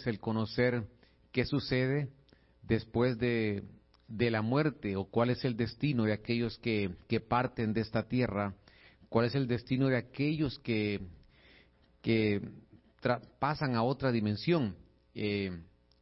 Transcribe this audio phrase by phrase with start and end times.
[0.00, 0.84] interés el conocer
[1.32, 2.08] qué sucede
[2.62, 3.64] después de,
[4.08, 8.08] de la muerte o cuál es el destino de aquellos que, que parten de esta
[8.08, 8.54] tierra,
[9.08, 11.00] cuál es el destino de aquellos que,
[12.02, 12.40] que
[13.38, 14.76] pasan a otra dimensión.
[15.14, 15.50] Eh,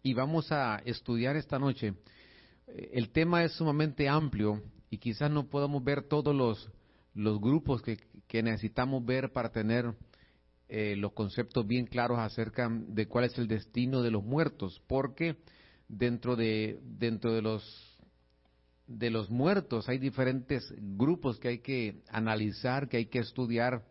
[0.02, 1.94] y vamos a estudiar esta noche.
[2.66, 6.70] El tema es sumamente amplio y quizás no podamos ver todos los,
[7.14, 9.94] los grupos que, que necesitamos ver para tener
[10.68, 15.36] eh, los conceptos bien claros acerca de cuál es el destino de los muertos, porque
[15.88, 17.84] dentro de, dentro de los
[18.86, 23.84] de los muertos hay diferentes grupos que hay que analizar, que hay que estudiar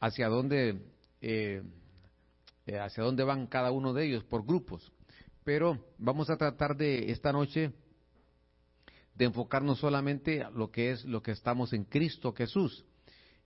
[0.00, 0.80] hacia dónde
[1.20, 1.62] eh,
[2.66, 4.92] eh, hacia dónde van cada uno de ellos por grupos.
[5.44, 7.72] Pero vamos a tratar de esta noche
[9.14, 12.84] de enfocarnos solamente a lo que es lo que estamos en Cristo Jesús.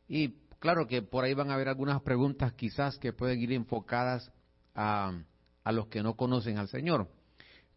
[0.09, 0.35] Y
[0.67, 4.33] claro que por ahí van a haber algunas preguntas quizás que pueden ir enfocadas
[4.75, 5.17] a,
[5.63, 7.09] a los que no conocen al Señor.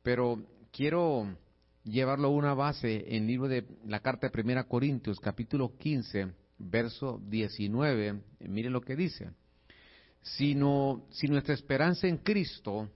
[0.02, 1.38] Pero quiero
[1.84, 6.34] llevarlo a una base en el libro de la carta de Primera Corintios, capítulo 15,
[6.58, 8.24] verso 19.
[8.40, 9.34] Miren lo que dice.
[10.24, 12.90] Sino, si nuestra esperanza en Cristo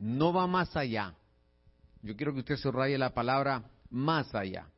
[0.00, 1.14] no va más allá,
[2.02, 4.68] yo quiero que usted subraye la palabra más allá.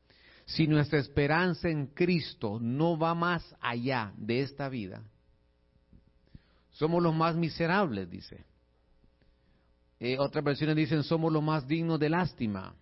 [0.47, 5.03] Si nuestra esperanza en Cristo no va más allá de esta vida,
[6.71, 8.45] somos los más miserables, dice.
[9.99, 12.75] Eh, otras versiones dicen, somos los más dignos de lástima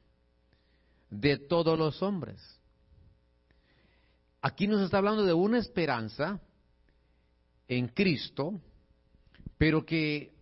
[1.08, 2.40] de todos los hombres.
[4.42, 6.40] Aquí nos está hablando de una esperanza
[7.66, 8.60] en Cristo,
[9.56, 10.34] pero que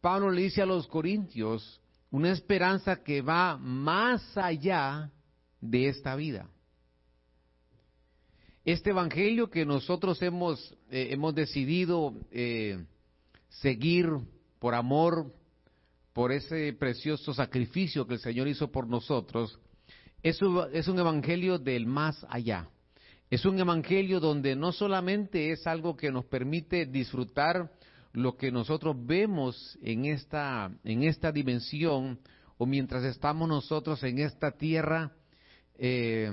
[0.00, 1.80] Pablo le dice a los corintios,
[2.10, 5.10] una esperanza que va más allá
[5.70, 6.48] de esta vida.
[8.64, 12.84] Este evangelio que nosotros hemos, eh, hemos decidido eh,
[13.48, 14.08] seguir
[14.58, 15.32] por amor,
[16.12, 19.60] por ese precioso sacrificio que el Señor hizo por nosotros,
[20.22, 22.68] es un, es un evangelio del más allá.
[23.30, 27.70] Es un evangelio donde no solamente es algo que nos permite disfrutar
[28.12, 32.18] lo que nosotros vemos en esta, en esta dimensión
[32.56, 35.12] o mientras estamos nosotros en esta tierra
[35.78, 36.30] eh,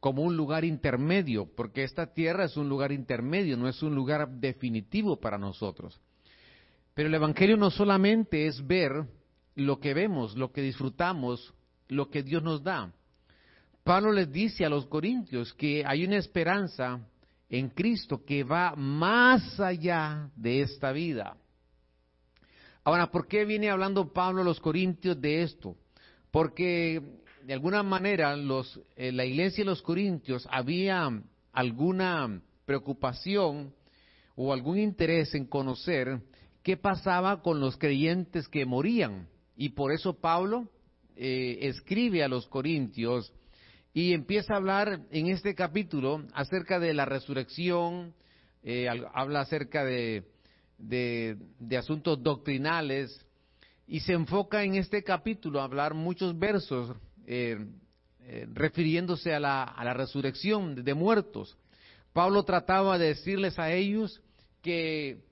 [0.00, 4.28] como un lugar intermedio, porque esta tierra es un lugar intermedio, no es un lugar
[4.28, 6.00] definitivo para nosotros.
[6.94, 9.04] Pero el Evangelio no solamente es ver
[9.54, 11.54] lo que vemos, lo que disfrutamos,
[11.88, 12.92] lo que Dios nos da.
[13.84, 17.00] Pablo les dice a los corintios que hay una esperanza
[17.48, 21.36] en Cristo que va más allá de esta vida.
[22.84, 25.76] Ahora, ¿por qué viene hablando Pablo a los corintios de esto?
[26.30, 27.02] Porque
[27.46, 31.08] de alguna manera los, eh, la iglesia de los corintios había
[31.52, 33.72] alguna preocupación
[34.34, 36.22] o algún interés en conocer
[36.64, 39.28] qué pasaba con los creyentes que morían.
[39.56, 40.68] Y por eso Pablo
[41.14, 43.32] eh, escribe a los corintios
[43.94, 48.12] y empieza a hablar en este capítulo acerca de la resurrección,
[48.64, 50.24] eh, habla acerca de,
[50.78, 53.24] de, asuntos doctrinales
[53.86, 57.58] y se enfoca en este capítulo a hablar muchos versos eh,
[58.52, 61.56] refiriéndose a la, a la resurrección de muertos.
[62.12, 64.22] Pablo trataba de decirles a ellos
[64.62, 65.24] que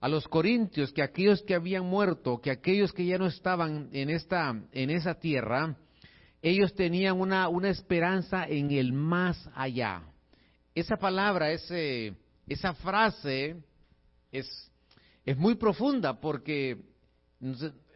[0.00, 4.10] a los corintios que aquellos que habían muerto, que aquellos que ya no estaban en
[4.10, 5.76] esta en esa tierra,
[6.42, 10.02] ellos tenían una, una esperanza en el más allá.
[10.74, 12.14] Esa palabra, ese,
[12.46, 13.56] esa frase
[14.30, 14.70] es,
[15.24, 16.76] es muy profunda porque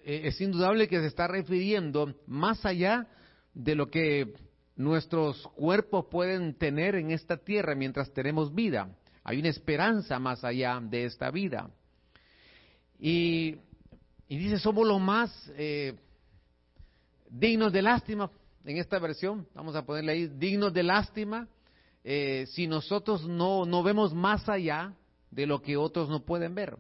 [0.05, 3.07] es indudable que se está refiriendo más allá
[3.55, 4.33] de lo que
[4.77, 8.97] nuestros cuerpos pueden tener en esta tierra mientras tenemos vida.
[9.25, 11.71] Hay una esperanza más allá de esta vida.
[12.99, 13.57] Y,
[14.29, 15.95] dice, somos los más eh,
[17.29, 18.31] dignos de lástima,
[18.65, 21.49] en esta versión, vamos a ponerle ahí, dignos de lástima,
[22.05, 24.95] eh, si nosotros no, no vemos más allá
[25.31, 26.77] de lo que otros no pueden ver.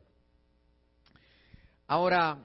[1.87, 2.39] Ahora,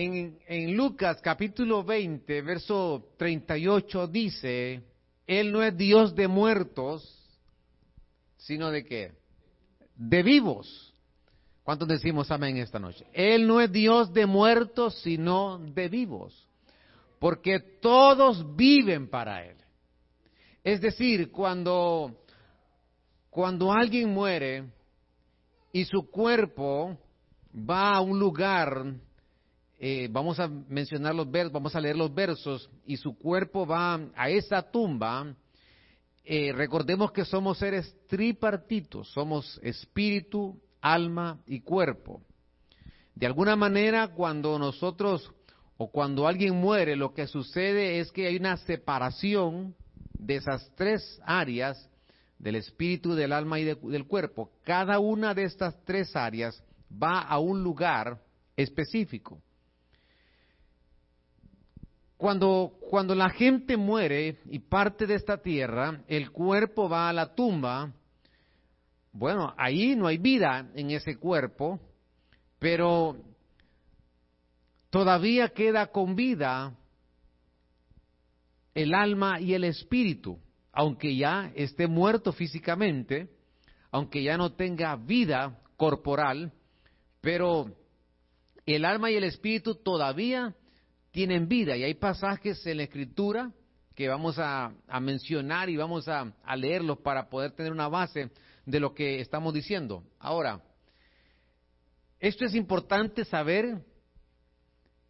[0.00, 4.80] en, Lucas capítulo 20, verso 38 dice,
[5.26, 7.02] Él no es Dios de muertos,
[8.36, 9.12] sino de qué?
[9.96, 10.94] De vivos.
[11.64, 13.06] ¿Cuántos decimos amén esta noche?
[13.12, 16.46] Él no es Dios de muertos, sino de vivos.
[17.18, 19.56] Porque todos viven para Él.
[20.62, 22.22] Es decir, cuando,
[23.30, 24.64] cuando alguien muere
[25.72, 26.96] y su cuerpo
[27.52, 28.94] va a un lugar,
[29.78, 34.00] eh, vamos a mencionar los versos, vamos a leer los versos, y su cuerpo va
[34.16, 35.34] a esa tumba,
[36.24, 42.22] eh, recordemos que somos seres tripartitos, somos espíritu, alma y cuerpo.
[43.14, 45.32] De alguna manera, cuando nosotros
[45.76, 49.74] o cuando alguien muere, lo que sucede es que hay una separación
[50.18, 51.88] de esas tres áreas
[52.38, 54.50] del espíritu, del alma y del cuerpo.
[54.64, 58.20] Cada una de estas tres áreas va a un lugar
[58.56, 59.40] específico.
[62.18, 67.32] Cuando, cuando la gente muere y parte de esta tierra, el cuerpo va a la
[67.32, 67.92] tumba.
[69.12, 71.78] Bueno, ahí no hay vida en ese cuerpo,
[72.58, 73.16] pero
[74.90, 76.76] todavía queda con vida
[78.74, 80.40] el alma y el espíritu,
[80.72, 83.30] aunque ya esté muerto físicamente,
[83.92, 86.52] aunque ya no tenga vida corporal,
[87.20, 87.76] pero
[88.66, 90.56] el alma y el espíritu todavía
[91.10, 93.52] tienen vida y hay pasajes en la escritura
[93.94, 98.30] que vamos a, mencionar y vamos a, leerlos para poder tener una base
[98.64, 100.04] de lo que estamos diciendo.
[100.20, 100.62] Ahora,
[102.20, 103.82] esto es importante saber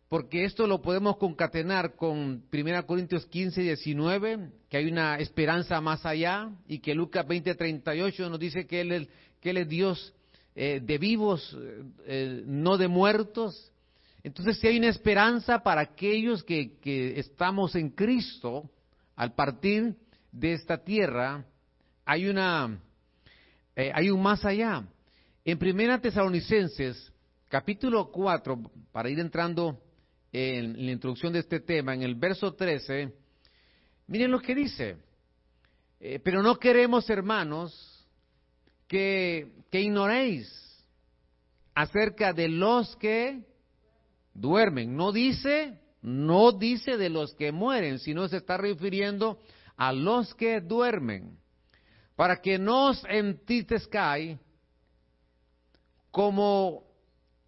[0.08, 6.06] porque esto lo podemos concatenar con 1 Corintios 15, 19, que hay una esperanza más
[6.06, 9.10] allá, y que Lucas 20, 38 nos dice que Él
[9.40, 10.14] que él es Dios
[10.54, 11.56] eh, de vivos,
[12.06, 13.72] eh, no de muertos.
[14.22, 16.78] Entonces, si hay una esperanza para aquellos que,
[17.16, 18.70] estamos en Cristo,
[19.14, 19.94] al partir
[20.32, 21.44] de esta tierra,
[22.04, 22.80] hay una,
[23.76, 24.84] eh, hay un más allá.
[25.44, 27.12] En Primera Tesalonicenses,
[27.48, 28.58] capítulo 4,
[28.92, 29.80] para ir entrando
[30.32, 33.12] en la introducción de este tema, en el verso 13,
[34.08, 34.96] miren lo que dice.
[36.00, 38.06] Eh, pero no queremos, hermanos,
[38.86, 40.48] que, que ignoréis
[41.74, 43.47] acerca de los que
[44.34, 44.96] duermen.
[44.96, 49.38] No dice, no dice de los que mueren, sino se está refiriendo
[49.76, 51.38] a los que duermen.
[52.16, 54.38] Para que no os entristezcáis
[56.10, 56.84] como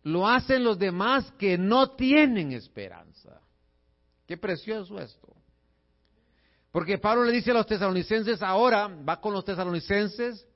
[0.02, 3.40] lo hacen los demás que no tienen esperanza.
[4.26, 5.34] Qué precioso esto.
[6.70, 10.46] Porque Pablo le dice a los tesalonicenses, ahora va con los tesalonicenses,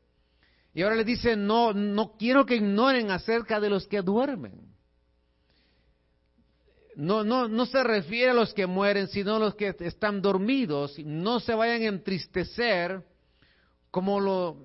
[0.73, 4.64] y ahora le dice, no, no quiero que ignoren acerca de los que duermen.
[6.97, 10.99] No, no, no se refiere a los que mueren, sino a los que están dormidos.
[10.99, 13.03] No se vayan a entristecer
[13.91, 14.57] como, lo,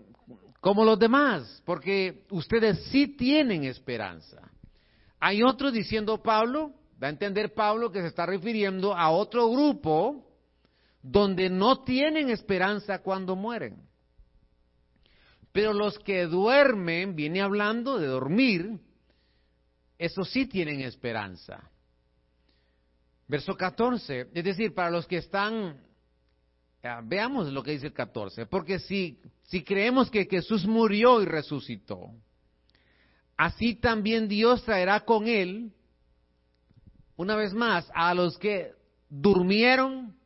[0.60, 4.52] como los demás, porque ustedes sí tienen esperanza.
[5.20, 10.26] Hay otros diciendo Pablo, va a entender Pablo que se está refiriendo a otro grupo
[11.02, 13.78] donde no tienen esperanza cuando mueren.
[15.52, 18.80] Pero los que duermen, viene hablando de dormir,
[19.98, 21.70] esos sí tienen esperanza.
[23.30, 25.80] Verso 14, es decir, para los que están,
[27.04, 32.10] veamos lo que dice el 14, porque si, si creemos que Jesús murió y resucitó,
[33.38, 35.72] así también Dios traerá con él,
[37.18, 38.74] una vez más, a los que
[39.10, 40.18] durmieron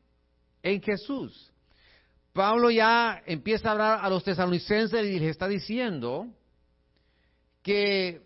[0.61, 1.51] en Jesús.
[2.31, 6.27] Pablo ya empieza a hablar a los tesalonicenses y les está diciendo
[7.61, 8.21] que,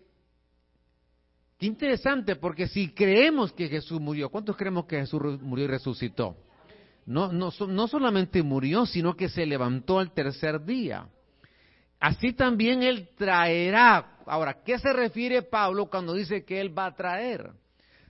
[1.58, 6.36] qué interesante, porque si creemos que Jesús murió, ¿cuántos creemos que Jesús murió y resucitó?
[7.04, 11.08] No, no, no solamente murió, sino que se levantó al tercer día.
[11.98, 16.94] Así también Él traerá Ahora, ¿qué se refiere Pablo cuando dice que Él va a
[16.94, 17.50] traer?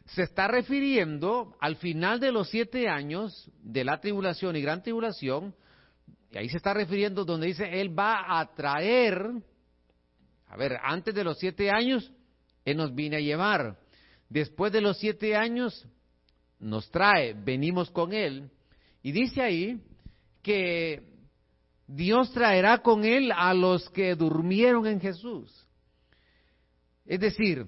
[0.06, 5.54] Se está refiriendo al final de los siete años de la tribulación y gran tribulación,
[6.30, 9.30] y ahí se está refiriendo donde dice Él va a traer,
[10.48, 12.10] a ver, antes de los siete años,
[12.64, 13.78] Él nos viene a llevar.
[14.28, 15.86] Después de los siete años,
[16.58, 18.50] nos trae, venimos con Él.
[19.02, 19.80] Y dice ahí
[20.42, 21.02] que
[21.86, 25.66] Dios traerá con Él a los que durmieron en Jesús.
[27.06, 27.66] Es decir,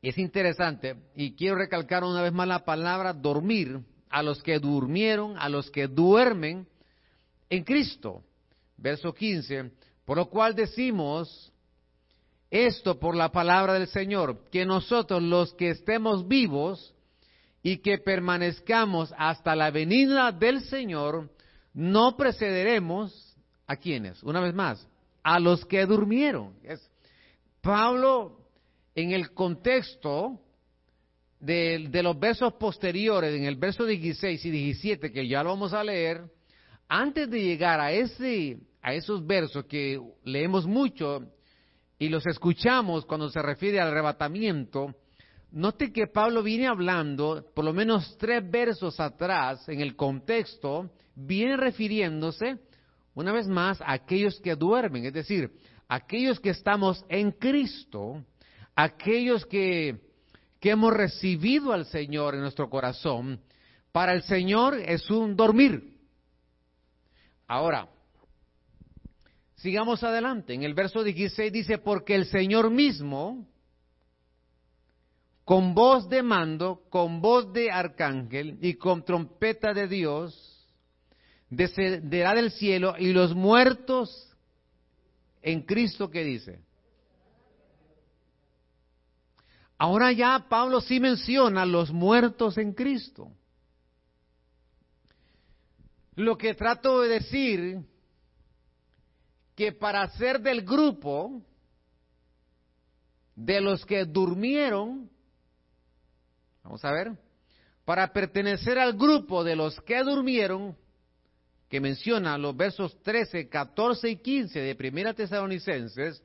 [0.00, 5.36] es interesante, y quiero recalcar una vez más la palabra dormir, a los que durmieron,
[5.36, 6.66] a los que duermen
[7.50, 8.22] en Cristo.
[8.76, 9.72] Verso 15,
[10.04, 11.52] por lo cual decimos
[12.64, 16.94] esto por la palabra del Señor, que nosotros los que estemos vivos
[17.62, 21.30] y que permanezcamos hasta la venida del Señor,
[21.74, 23.36] no precederemos
[23.66, 24.88] a quienes, una vez más,
[25.22, 26.54] a los que durmieron.
[27.60, 28.38] Pablo,
[28.94, 30.40] en el contexto
[31.40, 35.84] de, los versos posteriores, en el verso 16 y 17, que ya lo vamos a
[35.84, 36.22] leer,
[36.88, 41.26] antes de llegar a, ese, a esos versos que leemos mucho
[41.98, 44.94] y los escuchamos cuando se refiere al arrebatamiento,
[45.52, 51.56] note que Pablo viene hablando, por lo menos tres versos atrás, en el contexto, viene
[51.56, 52.58] refiriéndose,
[53.14, 55.50] una vez más, a aquellos que duermen, es decir,
[55.88, 58.22] aquellos que estamos en Cristo,
[58.74, 59.98] aquellos que,
[60.60, 63.40] que hemos recibido al Señor en nuestro corazón,
[63.90, 65.94] para el Señor es un dormir.
[67.46, 67.88] Ahora,
[69.56, 70.54] sigamos adelante.
[70.54, 73.46] En el verso 16 dice, porque el Señor mismo,
[75.44, 80.66] con voz de mando, con voz de arcángel y con trompeta de Dios,
[81.50, 84.34] descenderá del cielo y los muertos
[85.42, 86.60] en Cristo, ¿qué dice?
[89.78, 93.30] Ahora ya Pablo sí menciona los muertos en Cristo.
[96.14, 97.86] Lo que trato de decir
[99.56, 101.42] que para ser del grupo
[103.34, 105.10] de los que durmieron,
[106.62, 107.12] vamos a ver,
[107.84, 110.76] para pertenecer al grupo de los que durmieron,
[111.68, 116.22] que menciona los versos 13, 14 y 15 de Primera Tesalonicenses,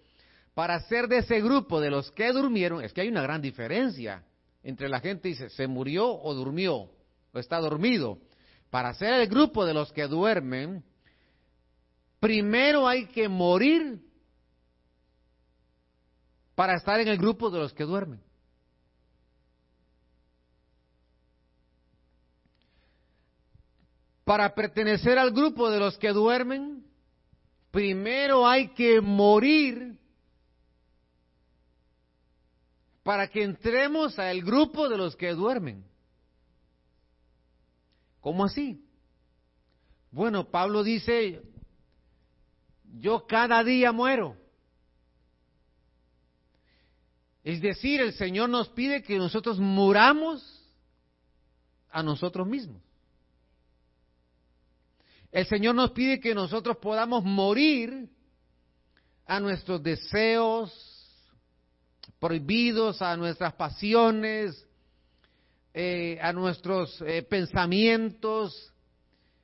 [0.53, 4.23] para ser de ese grupo de los que durmieron, es que hay una gran diferencia
[4.63, 6.89] entre la gente dice, se murió o durmió,
[7.33, 8.19] o está dormido.
[8.69, 10.83] Para ser el grupo de los que duermen,
[12.21, 13.99] primero hay que morir
[16.53, 18.21] para estar en el grupo de los que duermen.
[24.23, 26.85] Para pertenecer al grupo de los que duermen,
[27.71, 29.97] primero hay que morir
[33.01, 35.83] para que entremos al grupo de los que duermen.
[38.19, 38.85] ¿Cómo así?
[40.11, 41.41] Bueno, Pablo dice,
[42.99, 44.35] yo cada día muero.
[47.43, 50.43] Es decir, el Señor nos pide que nosotros muramos
[51.89, 52.81] a nosotros mismos.
[55.31, 58.09] El Señor nos pide que nosotros podamos morir
[59.25, 60.71] a nuestros deseos
[62.19, 64.67] prohibidos, a nuestras pasiones,
[65.73, 68.71] eh, a nuestros eh, pensamientos,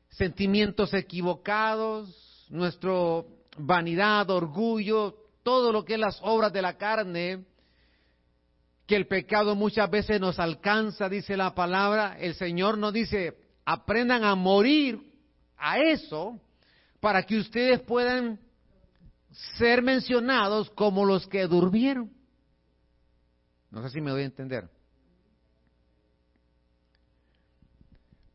[0.10, 3.24] sentimientos equivocados, nuestra
[3.58, 7.46] vanidad, orgullo, todo lo que es las obras de la carne,
[8.86, 14.24] que el pecado muchas veces nos alcanza, dice la palabra, el Señor nos dice, aprendan
[14.24, 15.00] a morir
[15.58, 16.40] a eso
[17.00, 18.40] para que ustedes puedan
[19.58, 22.12] ser mencionados como los que durmieron.
[23.70, 24.70] No sé si me doy a entender.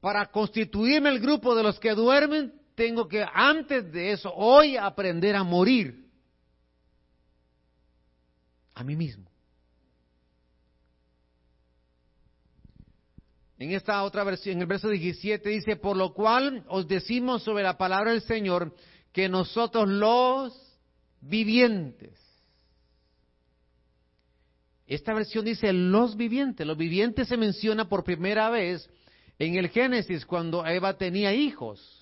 [0.02, 5.36] para constituirme el grupo de los que duermen, tengo que antes de eso, hoy aprender
[5.36, 6.06] a morir
[8.74, 9.30] a mí mismo.
[13.58, 17.62] En esta otra versión, en el verso 17 dice, por lo cual os decimos sobre
[17.62, 18.74] la palabra del Señor
[19.12, 20.52] que nosotros los
[21.20, 22.18] vivientes.
[24.86, 26.66] Esta versión dice los vivientes.
[26.66, 28.90] Los vivientes se menciona por primera vez
[29.38, 32.01] en el Génesis cuando Eva tenía hijos.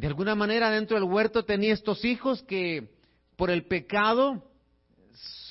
[0.00, 2.88] De alguna manera dentro del huerto tenía estos hijos que
[3.36, 4.42] por el pecado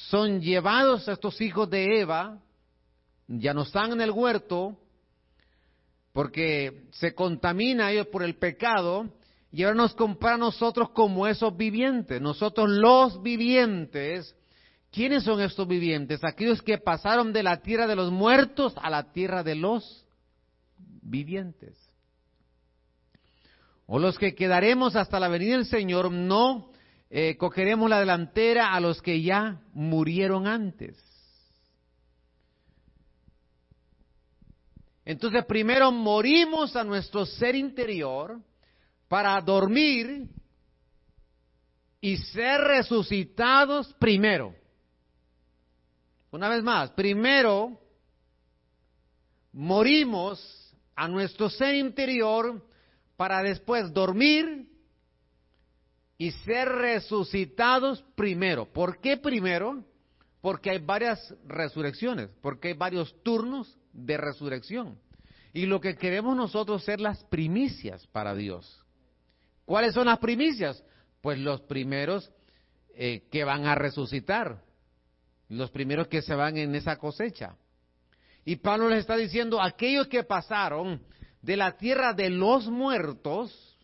[0.09, 2.39] son llevados a estos hijos de Eva,
[3.27, 4.75] ya no están en el huerto
[6.13, 9.13] porque se contamina ellos por el pecado
[9.51, 14.35] y ahora nos compara a nosotros como esos vivientes, nosotros los vivientes.
[14.91, 16.23] ¿Quiénes son estos vivientes?
[16.23, 20.07] Aquellos que pasaron de la tierra de los muertos a la tierra de los
[21.03, 21.88] vivientes.
[23.91, 26.71] O los que quedaremos hasta la venida del Señor, no
[27.09, 30.95] eh, cogeremos la delantera a los que ya murieron antes.
[35.03, 38.39] Entonces primero morimos a nuestro ser interior
[39.07, 40.29] para dormir
[41.99, 44.53] y ser resucitados primero.
[46.29, 47.75] Una vez más, primero
[49.51, 52.68] morimos a nuestro ser interior
[53.19, 54.69] para después dormir
[56.17, 58.71] y ser resucitados primero.
[58.71, 59.83] ¿Por qué primero?
[60.39, 64.97] Porque hay varias resurrecciones, porque hay varios turnos de resurrección.
[65.51, 68.85] Y lo que queremos nosotros ser las primicias para Dios.
[69.65, 70.81] ¿Cuáles son las primicias?
[71.19, 72.31] Pues los primeros
[72.95, 74.63] eh, que van a resucitar,
[75.49, 77.57] los primeros que se van en esa cosecha.
[78.45, 81.01] Y Pablo les está diciendo, aquellos que pasaron
[81.41, 83.77] de la tierra de los muertos,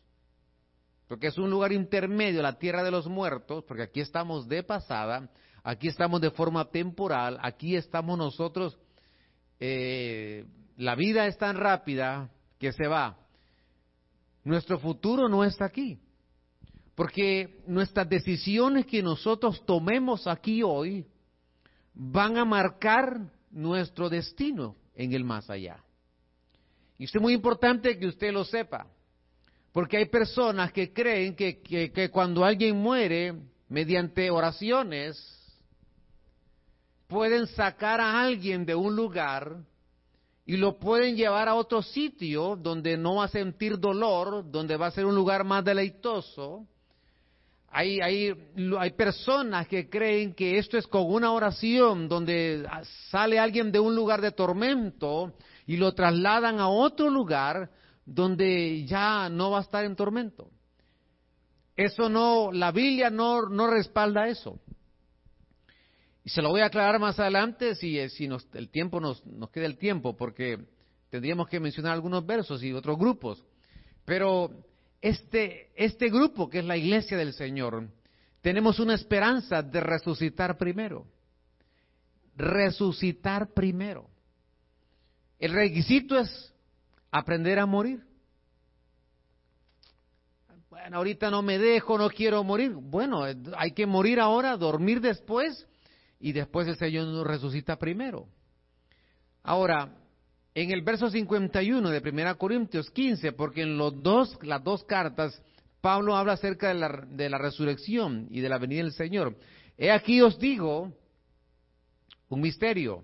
[1.07, 5.29] porque es un lugar intermedio, la tierra de los muertos, porque aquí estamos de pasada,
[5.63, 8.77] aquí estamos de forma temporal, aquí estamos nosotros,
[9.59, 10.45] eh,
[10.77, 13.17] la vida es tan rápida que se va.
[14.43, 15.99] Nuestro futuro no está aquí.
[16.95, 21.05] Porque nuestras decisiones que nosotros tomemos aquí hoy
[21.93, 25.83] van a marcar nuestro destino en el más allá.
[26.97, 28.87] Y esto es muy importante que usted lo sepa,
[29.71, 33.33] porque hay personas que creen que, que, cuando alguien muere,
[33.67, 35.17] mediante oraciones,
[37.07, 39.57] pueden sacar a alguien de un lugar
[40.45, 44.87] y lo pueden llevar a otro sitio donde no va a sentir dolor, donde va
[44.87, 46.65] a ser un lugar más deleitoso.
[47.67, 48.33] Hay, hay,
[48.79, 52.65] hay, personas que creen que esto es con una oración donde
[53.09, 55.33] sale alguien de un lugar de tormento
[55.65, 57.71] y lo trasladan a otro lugar
[58.05, 60.49] donde ya no va a estar en tormento.
[61.75, 64.59] Eso no, la Biblia no, respalda eso.
[66.23, 68.09] Y se lo voy a aclarar más adelante si, eh,
[68.53, 70.57] el tiempo nos, nos queda el tiempo, porque
[71.09, 73.43] tendríamos que mencionar algunos versos y otros grupos.
[74.05, 74.51] Pero
[75.01, 77.89] este, este grupo, que es la iglesia del Señor,
[78.41, 81.05] tenemos una esperanza de resucitar primero.
[82.35, 84.09] Resucitar primero.
[85.39, 86.53] El requisito es
[87.11, 88.01] aprender a morir.
[90.69, 92.71] Bueno, ahorita no me dejo, no quiero morir.
[92.73, 93.23] Bueno,
[93.57, 95.67] hay que morir ahora, dormir después
[96.19, 98.27] y después el Señor nos resucita primero.
[99.43, 99.89] Ahora,
[100.53, 105.41] en el verso 51 de 1 Corintios 15, porque en los dos, las dos cartas
[105.81, 109.37] Pablo habla acerca de la, de la resurrección y de la venida del Señor.
[109.77, 110.91] He aquí os digo
[112.29, 113.03] un misterio.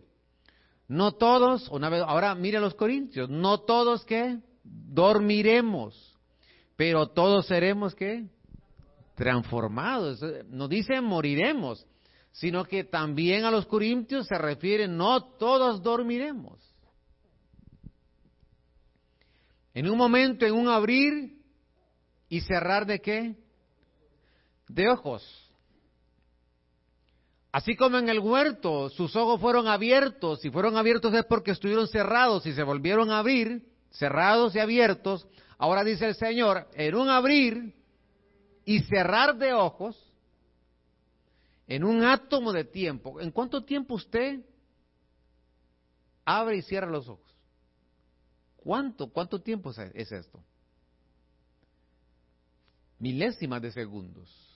[0.92, 6.20] No todos, una vez, ahora mire los corintios, no todos que dormiremos,
[6.76, 8.26] pero todos seremos que
[9.16, 10.22] transformados.
[10.50, 11.88] No dice moriremos,
[12.34, 16.60] sino que también a los corintios se refiere no todos dormiremos.
[19.74, 21.38] En un momento, en un abrir
[22.28, 23.38] y cerrar de qué?
[24.68, 25.41] De ojos.
[27.52, 31.88] Así como en el huerto sus ojos fueron abiertos, y fueron abiertos es porque estuvieron
[31.88, 37.10] cerrados y se volvieron a abrir, cerrados y abiertos, ahora dice el Señor, en un
[37.10, 37.76] abrir
[38.64, 39.98] y cerrar de ojos,
[41.68, 44.46] en un átomo de tiempo, ¿en cuánto tiempo usted
[46.24, 47.36] abre y cierra los ojos?
[48.56, 50.42] ¿Cuánto, cuánto tiempo es esto?
[53.00, 54.51] Milésimas de segundos.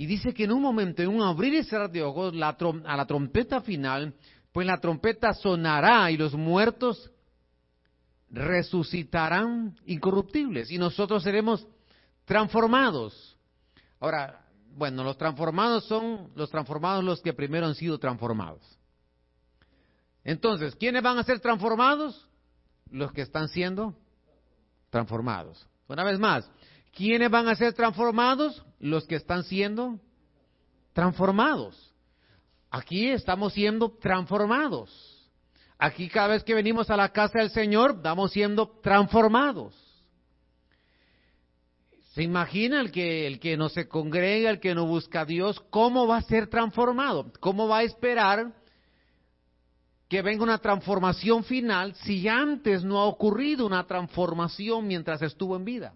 [0.00, 3.06] Y dice que en un momento, en un abrir y cerrar de ojos, a la
[3.06, 4.14] trompeta final,
[4.50, 7.10] pues la trompeta sonará y los muertos
[8.30, 11.68] resucitarán incorruptibles y nosotros seremos
[12.24, 13.36] transformados.
[14.00, 18.62] Ahora, bueno, los transformados son los transformados los que primero han sido transformados.
[20.24, 22.26] Entonces, ¿quiénes van a ser transformados?
[22.90, 23.94] Los que están siendo
[24.88, 25.68] transformados.
[25.88, 26.50] Una vez más,
[26.92, 28.64] ¿Quiénes van a ser transformados?
[28.78, 29.98] Los que están siendo
[30.92, 31.94] transformados.
[32.70, 34.90] Aquí estamos siendo transformados.
[35.78, 39.74] Aquí cada vez que venimos a la casa del Señor, estamos siendo transformados.
[42.12, 45.60] ¿Se imagina el que, el que no se congrega, el que no busca a Dios,
[45.70, 47.32] cómo va a ser transformado?
[47.40, 48.52] ¿Cómo va a esperar
[50.08, 55.64] que venga una transformación final si antes no ha ocurrido una transformación mientras estuvo en
[55.64, 55.94] vida?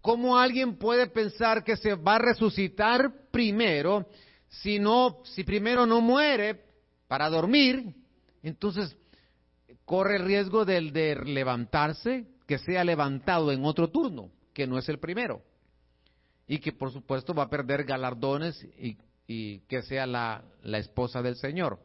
[0.00, 4.06] ¿Cómo alguien puede pensar que se va a resucitar primero
[4.48, 6.64] si no, si primero no muere
[7.06, 7.94] para dormir?
[8.42, 8.96] Entonces
[9.84, 14.88] corre el riesgo del de levantarse, que sea levantado en otro turno, que no es
[14.88, 15.42] el primero.
[16.46, 18.96] Y que por supuesto va a perder galardones y,
[19.68, 21.78] que sea la, la esposa del Señor.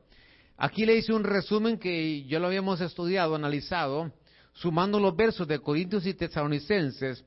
[0.58, 4.12] Aquí le hice un resumen que yo lo habíamos estudiado, analizado,
[4.54, 7.24] sumando los versos de Corintios y Tesalonicenses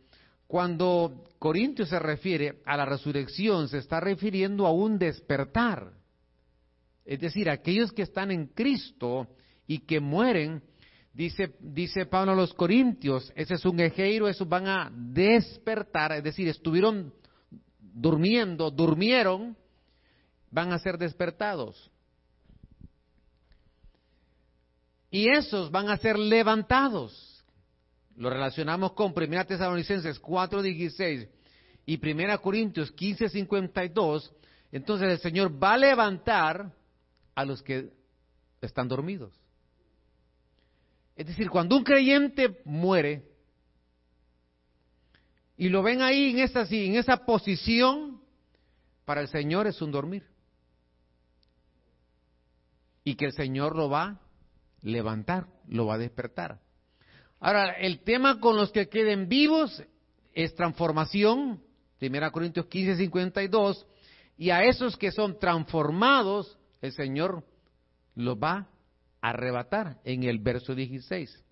[0.49, 5.93] cuando Corintios se refiere a la resurrección, se está refiriendo a un despertar.
[7.05, 9.29] Es decir, aquellos que están en Cristo
[9.67, 10.63] y que mueren,
[11.13, 16.49] dice, Pablo a los Corintios, ese es un ejeiro, esos van a despertar, es decir,
[16.49, 17.13] estuvieron
[17.79, 19.55] durmiendo, durmieron,
[20.51, 21.91] van a ser despertados.
[25.11, 27.28] Y esos van a ser levantados
[28.19, 31.29] lo relacionamos con 1 Tesalonicenses 4:16
[31.87, 34.33] y 1 Corintios 15:52,
[34.73, 36.73] entonces el Señor va a levantar
[37.35, 37.91] a los que
[38.61, 39.33] están dormidos.
[41.15, 43.25] Es decir, cuando un creyente muere
[45.57, 48.21] y lo ven ahí en esa, en esa posición,
[49.05, 50.25] para el Señor es un dormir.
[53.03, 54.21] Y que el Señor lo va
[54.83, 56.61] levantar, lo va a despertar.
[57.40, 59.83] Ahora, el tema con los que queden vivos
[60.35, 61.62] es transformación,
[62.01, 63.87] 1 Corintios 15, 52,
[64.37, 67.44] y a esos que son transformados, el Señor
[68.14, 68.68] los va
[69.20, 71.44] a arrebatar en el verso 16.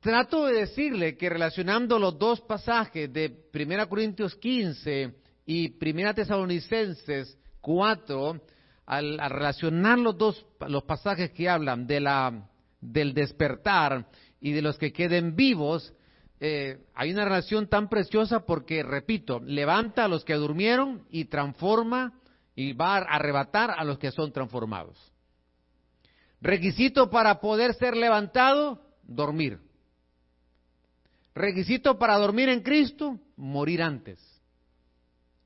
[0.00, 5.14] Trato de decirle que relacionando los dos pasajes de 1 Corintios 15
[5.46, 8.40] y 1 Tesalonicenses 4,
[8.92, 12.46] al, relacionar los dos los pasajes que hablan de la,
[12.80, 14.06] del despertar
[14.38, 15.94] y de los que queden vivos,
[16.40, 22.12] eh, hay una relación tan preciosa porque, repito, levanta a los que durmieron y transforma
[22.54, 24.98] y va a arrebatar a los que son transformados.
[26.42, 29.58] Requisito para poder ser levantado, dormir.
[31.34, 34.18] Requisito para dormir en Cristo, morir antes.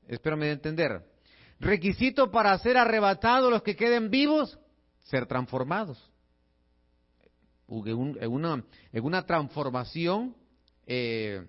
[0.09, 1.16] Espero entender.
[1.59, 4.59] Requisito para ser arrebatados los que queden vivos,
[5.05, 5.99] ser transformados.
[7.69, 8.31] En
[9.03, 10.37] una, transformación
[10.87, 11.45] eh,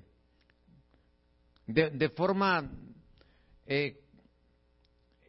[1.68, 2.72] de, forma
[3.68, 4.02] eh,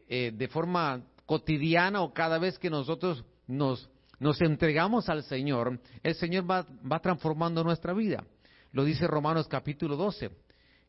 [0.09, 6.15] eh, de forma cotidiana o cada vez que nosotros nos, nos entregamos al Señor, el
[6.15, 8.25] Señor va, va transformando nuestra vida.
[8.73, 10.31] Lo dice Romanos capítulo 12,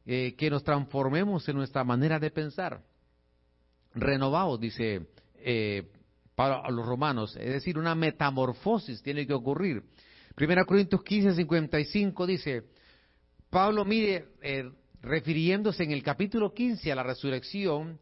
[0.06, 2.82] que nos transformemos en nuestra manera de pensar
[3.94, 5.88] renovados, dice eh,
[6.36, 9.84] para los romanos, es decir, una metamorfosis tiene que ocurrir.
[10.36, 12.64] Primera Corintios 15, 55 dice,
[13.50, 14.70] Pablo mire, eh,
[15.02, 18.00] refiriéndose en el capítulo 15 a la resurrección,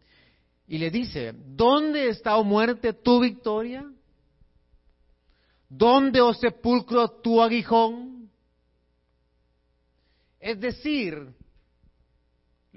[0.67, 3.89] y le dice, ¿dónde está, o oh muerte, tu victoria?
[5.69, 8.30] ¿Dónde, o oh sepulcro, tu aguijón?
[10.39, 11.34] Es decir,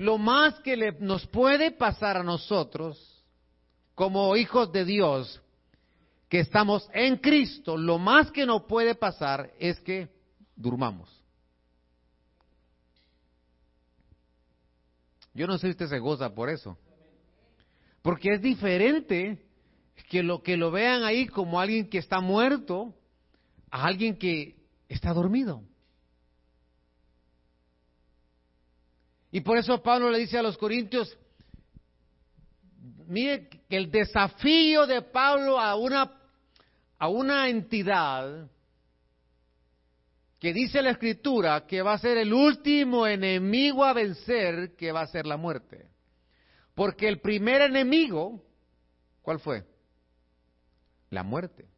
[0.00, 3.22] lo más que le, nos puede pasar a nosotros
[3.94, 5.42] como hijos de Dios,
[6.26, 10.08] que estamos en Cristo, lo más que nos puede pasar es que
[10.56, 11.10] durmamos.
[15.34, 16.78] Yo no sé si usted se goza por eso.
[18.00, 19.44] Porque es diferente
[20.08, 22.94] que lo que lo vean ahí como alguien que está muerto
[23.70, 24.56] a alguien que
[24.88, 25.62] está dormido.
[29.30, 31.16] Y por eso Pablo le dice a los corintios,
[33.06, 36.12] mire que el desafío de Pablo a una,
[36.98, 38.48] a una entidad
[40.40, 45.02] que dice la escritura que va a ser el último enemigo a vencer, que va
[45.02, 45.86] a ser la muerte.
[46.74, 48.42] Porque el primer enemigo,
[49.20, 49.64] ¿cuál fue?
[51.10, 51.68] La muerte.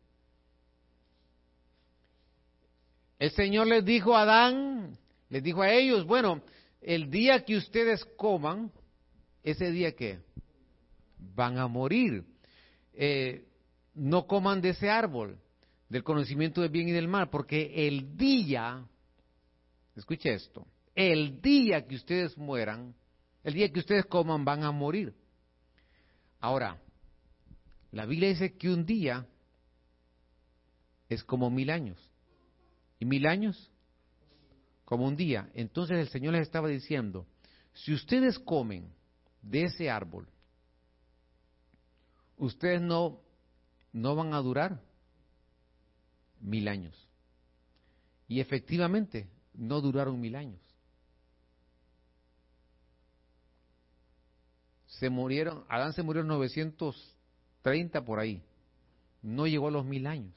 [3.19, 4.97] El Señor les dijo a Adán,
[5.29, 6.43] les dijo a ellos, bueno,
[6.83, 8.73] el día que ustedes coman,
[9.43, 10.21] ese día que
[11.35, 12.25] van a morir.
[12.95, 13.47] Eh,
[13.95, 15.39] no coman de ese árbol,
[15.89, 18.87] del conocimiento del bien y del mal, porque el día,
[19.95, 22.95] escuche esto, el día que ustedes mueran,
[23.45, 25.15] el día que ustedes coman, van a morir.
[26.41, 26.81] Ahora,
[27.91, 29.27] la Biblia dice que un día
[31.09, 31.99] es como mil años.
[32.99, 33.72] ¿Y mil años?
[34.93, 35.51] Como un día.
[35.55, 37.27] Entonces el Señor les estaba diciendo,
[37.73, 38.93] si ustedes comen
[39.41, 40.29] de ese árbol,
[42.37, 43.19] ustedes no,
[43.95, 44.83] no van a durar
[46.41, 47.09] mil años.
[48.29, 50.61] Y efectivamente, no duraron mil años.
[54.89, 58.43] Se murieron, Adán se murió en 930 por ahí.
[59.23, 60.37] No llegó a los mil años.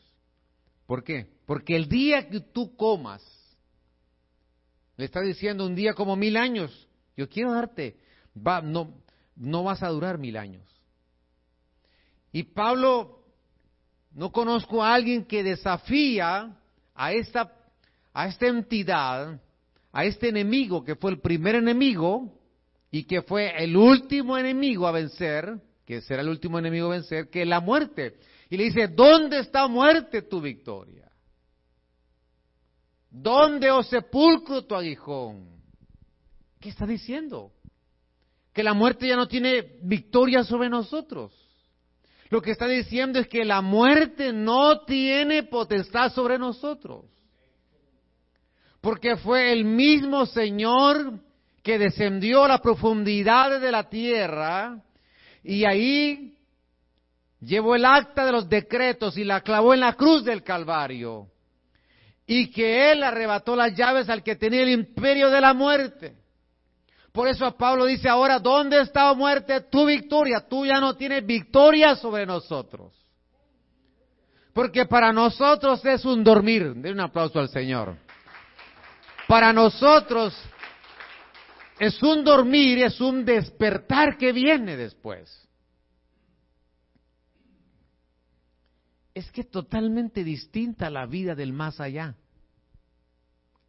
[0.85, 1.29] ¿Por qué?
[1.45, 3.21] Porque el día que tú comas
[4.97, 6.87] le está diciendo un día como mil años.
[7.17, 7.97] Yo quiero darte,
[8.35, 8.93] va, no,
[9.35, 10.63] no vas a durar mil años.
[12.31, 13.23] Y Pablo,
[14.13, 16.57] no conozco a alguien que desafía
[16.93, 17.53] a esta,
[18.13, 19.39] a esta entidad,
[19.91, 22.37] a este enemigo que fue el primer enemigo
[22.91, 27.29] y que fue el último enemigo a vencer, que será el último enemigo a vencer,
[27.29, 28.17] que es la muerte.
[28.49, 31.04] Y le dice, ¿dónde está muerte tu victoria?
[33.17, 35.47] ¿Dónde, os sepulcro, tu aguijón?
[36.59, 37.53] ¿Qué está diciendo?
[38.51, 41.31] Que la muerte ya no tiene victoria sobre nosotros.
[42.29, 47.05] Lo que está diciendo es que la muerte no tiene potestad sobre nosotros.
[48.81, 51.19] Porque fue el mismo Señor
[51.63, 54.83] que descendió a las profundidades de la tierra
[55.41, 56.37] y ahí
[57.39, 61.29] llevó el acta de los decretos y la clavó en la cruz del Calvario
[62.27, 66.15] y que él arrebató las llaves al que tenía el imperio de la muerte.
[67.11, 70.45] Por eso Pablo dice ahora, ¿dónde está muerte tu victoria?
[70.49, 72.93] Tú ya no tienes victoria sobre nosotros.
[74.53, 76.73] Porque para nosotros es un dormir.
[76.75, 77.97] Den un aplauso al Señor.
[79.27, 80.33] Para nosotros
[81.79, 85.44] es un dormir, es un despertar que viene después.
[89.15, 92.15] Es que totalmente distinta la vida del más allá.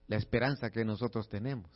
[0.08, 1.70] La esperanza que nosotros tenemos.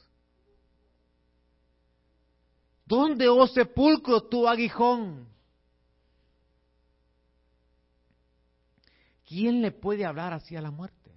[2.85, 5.29] ¿Dónde, oh sepulcro, tu aguijón?
[9.25, 11.13] ¿Quién le puede hablar así a la muerte?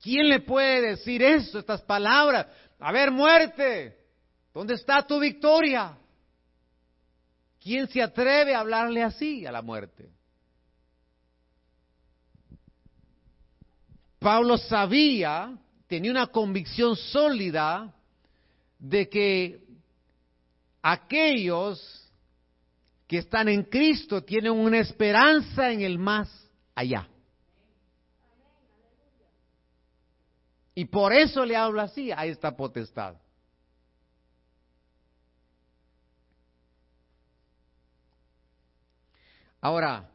[0.00, 2.48] ¿Quién le puede decir eso, estas palabras?
[2.80, 3.96] A ver, muerte,
[4.52, 5.96] ¿dónde está tu victoria?
[7.60, 10.10] ¿Quién se atreve a hablarle así a la muerte?
[14.22, 15.58] Pablo sabía,
[15.88, 17.92] tenía una convicción sólida
[18.78, 19.64] de que
[20.80, 22.10] aquellos
[23.06, 26.28] que están en Cristo tienen una esperanza en el más
[26.74, 27.08] allá.
[30.74, 33.16] Y por eso le hablo así a esta potestad.
[39.60, 40.08] Ahora,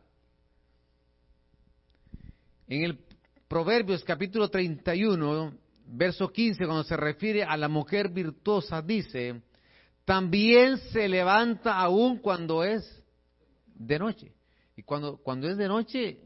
[2.67, 3.06] en el
[3.47, 5.53] Proverbios capítulo 31,
[5.85, 9.41] verso 15, cuando se refiere a la mujer virtuosa, dice,
[10.03, 13.01] también se levanta aún cuando es
[13.73, 14.33] de noche.
[14.75, 16.17] Y cuando, cuando es de noche,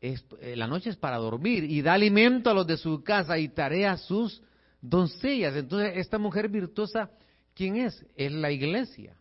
[0.00, 3.48] eh, la noche es para dormir y da alimento a los de su casa y
[3.48, 4.40] tarea a sus
[4.80, 5.56] doncellas.
[5.56, 7.10] Entonces, esta mujer virtuosa,
[7.54, 8.06] ¿quién es?
[8.14, 9.16] Es la iglesia.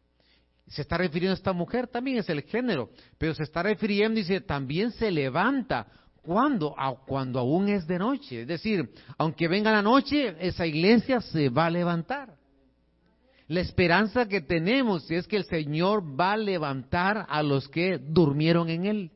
[0.67, 4.41] Se está refiriendo a esta mujer, también es el género, pero se está refiriendo dice,
[4.41, 5.87] también se levanta.
[6.25, 6.75] ¿Cuándo?
[7.05, 8.41] cuando aún es de noche.
[8.41, 12.35] Es decir, aunque venga la noche, esa iglesia se va a levantar.
[13.47, 18.69] La esperanza que tenemos es que el Señor va a levantar a los que durmieron
[18.69, 19.11] en Él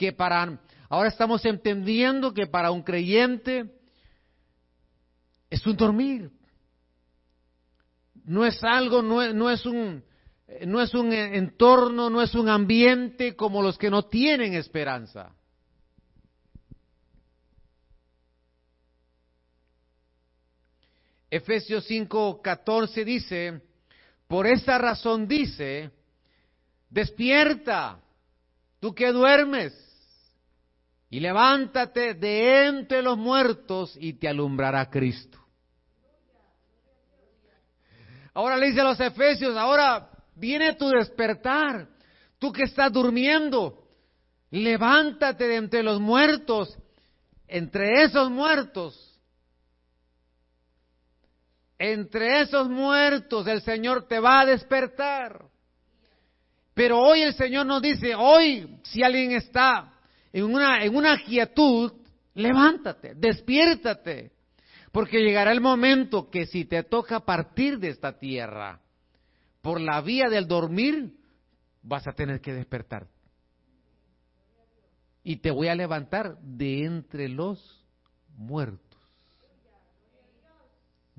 [0.00, 3.70] que para, ahora estamos entendiendo que para un creyente
[5.50, 6.30] es un dormir.
[8.24, 10.02] No es algo, no no es un,
[10.66, 15.36] no es un entorno, no es un ambiente como los que no tienen esperanza.
[21.30, 23.62] Efesios 5:14 dice,
[24.26, 25.90] por esa razón dice,
[26.88, 28.00] despierta,
[28.80, 29.72] tú que duermes,
[31.08, 35.38] y levántate de entre los muertos y te alumbrará Cristo.
[38.32, 41.88] Ahora le dice a los efesios, ahora viene tu despertar,
[42.38, 43.88] tú que estás durmiendo,
[44.50, 46.78] levántate de entre los muertos,
[47.48, 49.09] entre esos muertos.
[51.82, 55.46] Entre esos muertos el Señor te va a despertar.
[56.74, 59.94] Pero hoy el Señor nos dice, hoy si alguien está
[60.30, 61.90] en una, en una quietud,
[62.34, 64.32] levántate, despiértate,
[64.92, 68.78] porque llegará el momento que si te toca partir de esta tierra
[69.62, 71.14] por la vía del dormir,
[71.82, 73.06] vas a tener que despertar.
[75.24, 77.86] Y te voy a levantar de entre los
[78.36, 78.89] muertos,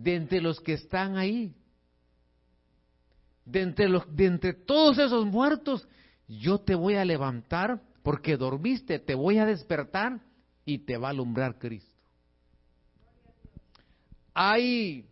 [0.02, 1.54] de entre los que están ahí,
[3.46, 5.88] de entre, de todos esos muertos,
[6.28, 10.20] yo te voy a levantar porque dormiste, te voy a despertar
[10.66, 11.92] y te va a alumbrar Cristo.
[14.34, 15.06] Hay,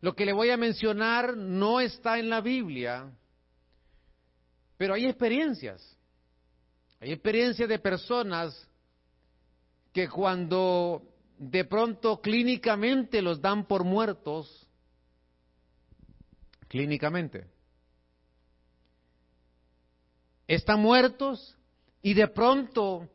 [0.00, 3.10] lo que le voy a mencionar no está en la Biblia,
[4.76, 5.96] pero hay experiencias.
[7.00, 8.68] Hay experiencias de personas
[9.92, 14.68] que cuando de pronto clínicamente los dan por muertos,
[16.68, 17.46] clínicamente,
[20.46, 21.56] están muertos
[22.02, 23.08] y de pronto,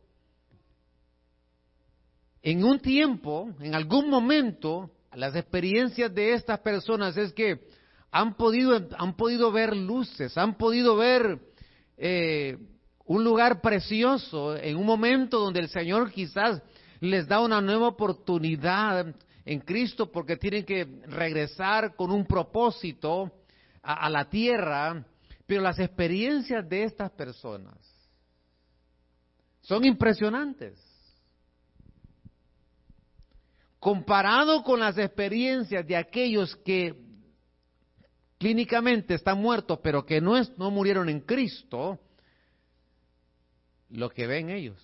[2.42, 7.60] en un tiempo, en algún momento, las experiencias de estas personas es que
[8.12, 11.40] han podido, han podido ver luces, han podido ver
[11.98, 12.58] eh,
[13.06, 16.62] un lugar precioso en un momento donde el Señor quizás
[17.00, 19.14] les da una nueva oportunidad
[19.46, 23.32] en Cristo porque tienen que regresar con un propósito
[23.82, 25.06] a la tierra
[25.50, 27.76] pero las experiencias de estas personas
[29.62, 30.80] son impresionantes.
[33.80, 36.94] Comparado con las experiencias de aquellos que
[38.38, 42.00] clínicamente están muertos, pero que no, no murieron en Cristo,
[43.90, 44.80] lo que ven ellos,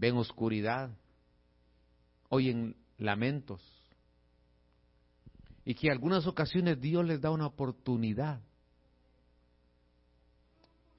[0.00, 0.90] ven oscuridad,
[2.30, 3.62] oyen lamentos,
[5.62, 8.40] y que algunas ocasiones Dios les da una oportunidad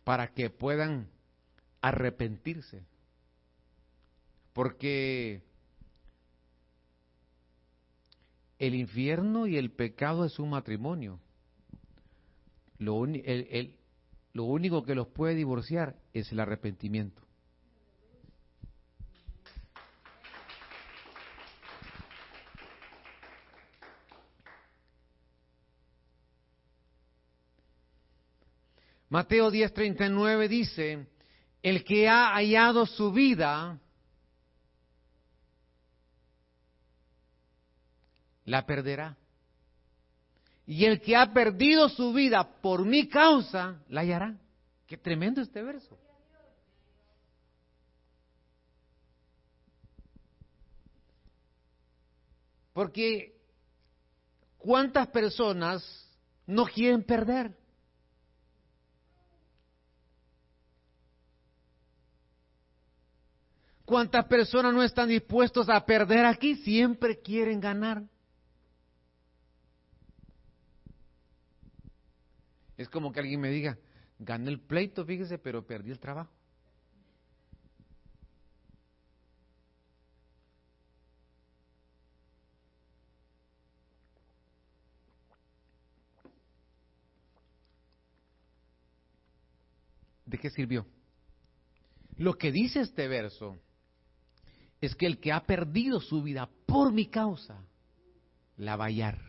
[0.03, 1.09] para que puedan
[1.81, 2.85] arrepentirse.
[4.53, 5.41] Porque
[8.59, 11.19] el infierno y el pecado es un matrimonio.
[12.77, 13.03] Lo,
[14.33, 17.21] lo único que los puede divorciar es el arrepentimiento.
[29.11, 31.05] Mateo 10:39 dice,
[31.61, 33.77] el que ha hallado su vida,
[38.45, 39.17] la perderá.
[40.65, 44.39] Y el que ha perdido su vida por mi causa, la hallará.
[44.87, 45.99] Qué tremendo este verso.
[52.71, 53.37] Porque
[54.57, 55.83] ¿cuántas personas
[56.47, 57.60] no quieren perder?
[63.91, 66.55] ¿Cuántas personas no están dispuestos a perder aquí?
[66.55, 68.01] Siempre quieren ganar.
[72.77, 73.77] Es como que alguien me diga,
[74.17, 76.31] gané el pleito, fíjese, pero perdí el trabajo.
[90.25, 90.85] ¿De qué sirvió?
[92.15, 93.59] Lo que dice este verso
[94.81, 97.63] es que el que ha perdido su vida por mi causa,
[98.57, 99.19] la va a hallar.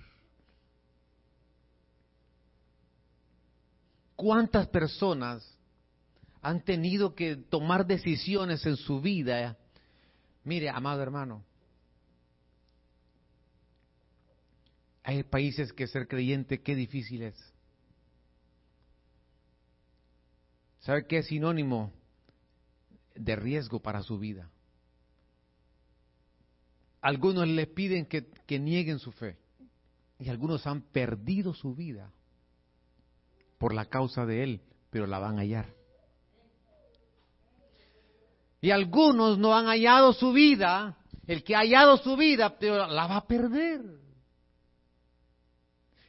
[4.16, 5.46] ¿Cuántas personas
[6.40, 9.58] han tenido que tomar decisiones en su vida?
[10.44, 11.44] Mire, amado hermano,
[15.02, 17.52] hay países que ser creyente, qué difícil es.
[20.80, 21.92] ¿Sabe qué es sinónimo
[23.14, 24.48] de riesgo para su vida?
[27.02, 29.36] Algunos le piden que, nieguen su fe
[30.20, 32.12] y algunos han perdido su vida
[33.58, 35.66] por la causa de Él, pero la van a hallar.
[38.60, 43.08] Y algunos no han hallado su vida, el que ha hallado su vida, pero la
[43.08, 43.80] va a perder.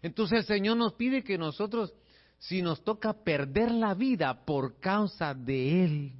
[0.03, 1.91] Entonces el Señor nos pide que nosotros,
[2.37, 6.13] si nos toca perder la vida por causa de Él,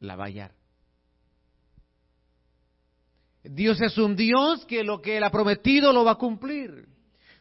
[0.00, 0.59] la va a hallar.
[3.42, 6.86] Dios es un Dios que lo que Él ha prometido lo va a cumplir.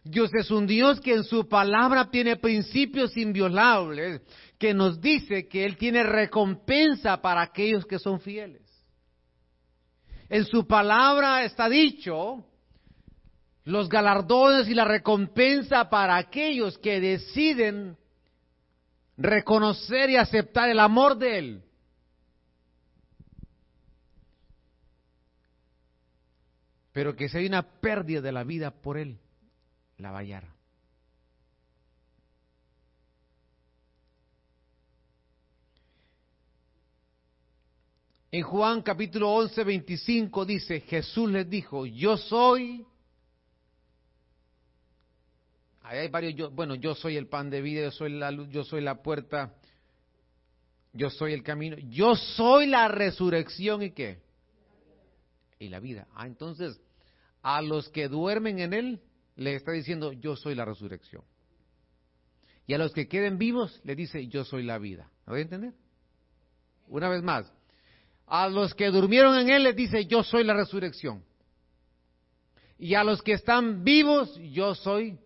[0.04, 4.22] Dios es un Dios que en su palabra tiene principios inviolables,
[4.58, 8.62] que nos dice que Él tiene recompensa para aquellos que son fieles.
[10.30, 12.46] En su palabra está dicho
[13.66, 17.98] los galardones y la recompensa para aquellos que deciden
[19.18, 21.64] reconocer y aceptar el amor de Él.
[26.92, 29.18] Pero que si hay una pérdida de la vida por él,
[29.98, 30.24] la va
[38.32, 42.86] En Juan capítulo 11, 25 dice, Jesús les dijo, yo soy,
[45.82, 48.64] ahí hay varios, bueno, yo soy el pan de vida, yo soy la luz, yo
[48.64, 49.56] soy la puerta,
[50.94, 54.22] yo soy el camino, yo soy la resurrección y qué?
[55.60, 56.08] Y la vida.
[56.16, 56.80] Ah, entonces,
[57.42, 59.02] a los que duermen en Él,
[59.36, 61.24] le está diciendo, yo soy la resurrección.
[62.66, 65.10] Y a los que queden vivos, le dice, yo soy la vida.
[65.26, 65.74] ¿Me voy a entender?
[66.88, 67.52] Una vez más,
[68.26, 71.24] a los que durmieron en Él, les dice, yo soy la resurrección.
[72.78, 75.20] Y a los que están vivos, yo soy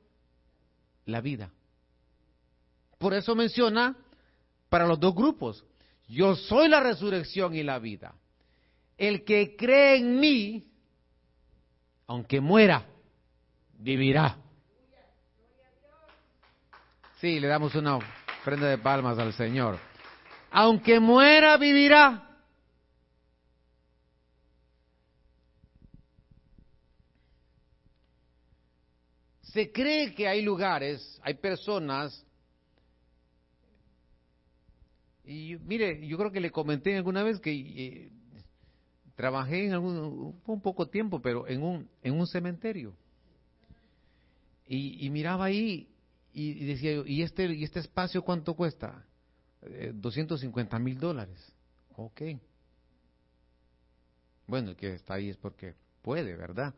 [1.05, 1.51] la vida.
[2.97, 3.95] Por eso menciona
[4.69, 5.63] para los dos grupos,
[6.07, 8.15] yo soy la resurrección y la vida.
[9.03, 10.65] El que cree en mí,
[12.07, 12.85] aunque muera,
[13.77, 14.37] vivirá.
[17.19, 19.77] Sí, le damos una ofrenda de palmas al Señor.
[20.51, 22.29] Aunque muera, vivirá.
[29.41, 32.25] Se cree que hay lugares, hay personas,
[35.25, 38.09] y mire, yo creo que le comenté alguna vez que eh,
[39.15, 42.95] trabajé en algún, un poco tiempo, pero en un, en un cementerio.
[44.65, 45.87] Y, miraba ahí
[46.33, 49.05] y, decía ¿y este, ¿y este espacio cuánto cuesta?
[49.93, 51.53] 250 eh, mil dólares.
[51.95, 52.21] Ok.
[54.47, 56.73] Bueno, el que está ahí es porque puede, ¿verdad?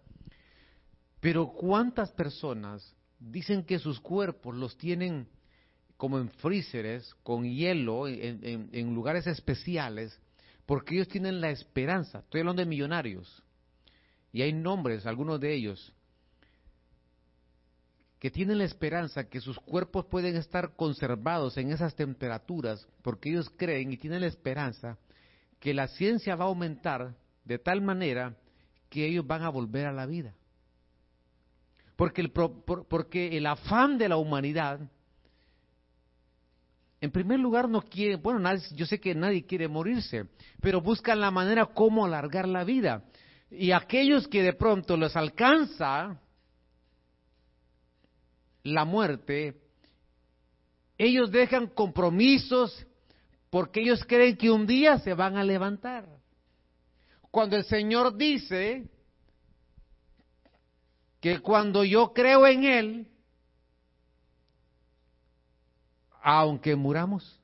[1.22, 5.28] Pero ¿cuántas personas dicen que sus cuerpos los tienen
[5.96, 10.20] como en freezers, con hielo, en lugares especiales,
[10.66, 12.20] porque ellos tienen la esperanza.
[12.20, 13.44] Estoy hablando de millonarios.
[14.32, 15.94] Y hay nombres, algunos de ellos,
[18.20, 23.52] que tienen la esperanza que sus cuerpos pueden estar conservados en esas temperaturas, porque ellos
[23.56, 24.98] creen y tienen la esperanza
[25.60, 28.36] que la ciencia va a aumentar de tal manera
[28.90, 30.34] que ellos van a volver a la vida.
[31.96, 34.80] Porque el, porque el afán de la humanidad,
[37.06, 40.26] en primer lugar, no quiere, bueno, yo sé que nadie quiere morirse,
[40.60, 43.04] pero buscan la manera cómo alargar la vida.
[43.52, 46.20] Y aquellos que de pronto les alcanza
[48.64, 49.62] la muerte,
[50.98, 52.88] ellos dejan compromisos
[53.52, 56.08] porque ellos creen que un día se van a levantar.
[57.30, 58.90] Cuando el Señor dice
[61.20, 63.08] que cuando yo creo en Él,
[66.28, 67.40] aunque muramos,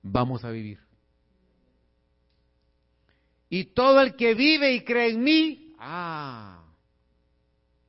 [0.00, 0.78] vamos a vivir.
[3.50, 6.62] Y todo el que vive y cree en mí, ah,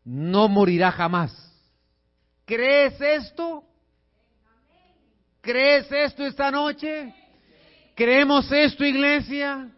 [0.04, 1.32] no morirá jamás.
[2.46, 3.64] ¿Crees esto?
[5.40, 7.14] ¿Crees esto esta noche?
[7.94, 9.70] ¿Creemos esto, iglesia?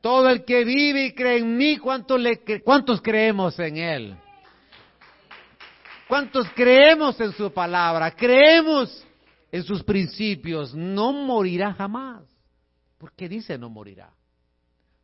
[0.00, 4.16] Todo el que vive y cree en mí, ¿cuántos, le, ¿cuántos creemos en Él?
[6.08, 8.10] ¿Cuántos creemos en su palabra?
[8.10, 9.06] Creemos
[9.54, 10.74] en sus principios.
[10.74, 12.24] No morirá jamás.
[12.98, 14.12] ¿Por qué dice no morirá?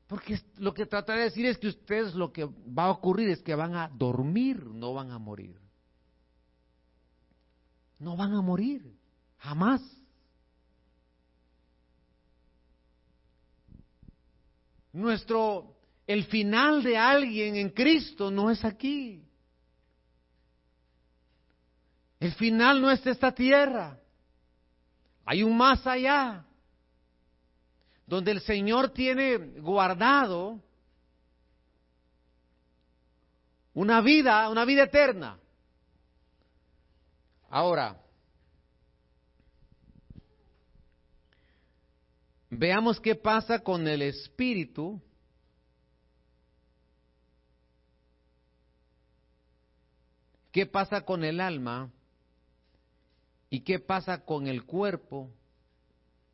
[0.09, 3.41] Porque lo que trata de decir es que ustedes lo que va a ocurrir es
[3.43, 5.57] que van a dormir, no van a morir.
[8.01, 8.93] No van a morir,
[9.39, 9.81] jamás.
[14.93, 15.77] Nuestro,
[16.09, 19.25] el final de alguien en Cristo no es aquí.
[22.19, 24.00] El final no es esta tierra.
[25.31, 26.45] Hay un más allá,
[28.05, 30.61] donde el Señor tiene guardado
[33.73, 35.39] una vida, una vida eterna.
[37.49, 37.97] Ahora,
[42.51, 45.01] veamos qué pasa con el espíritu
[50.51, 51.89] qué pasa con el alma
[53.51, 55.29] ¿Y qué pasa con el cuerpo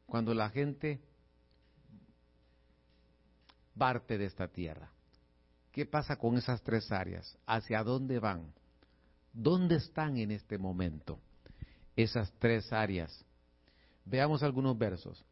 [0.05, 1.01] cuando la gente
[3.77, 4.91] parte de esta tierra?
[5.73, 7.37] ¿Qué pasa con esas tres áreas?
[7.47, 8.53] ¿Hacia dónde van?
[9.33, 11.19] ¿Dónde están en este momento
[11.97, 13.25] esas tres áreas?
[14.05, 15.25] Veamos algunos versos.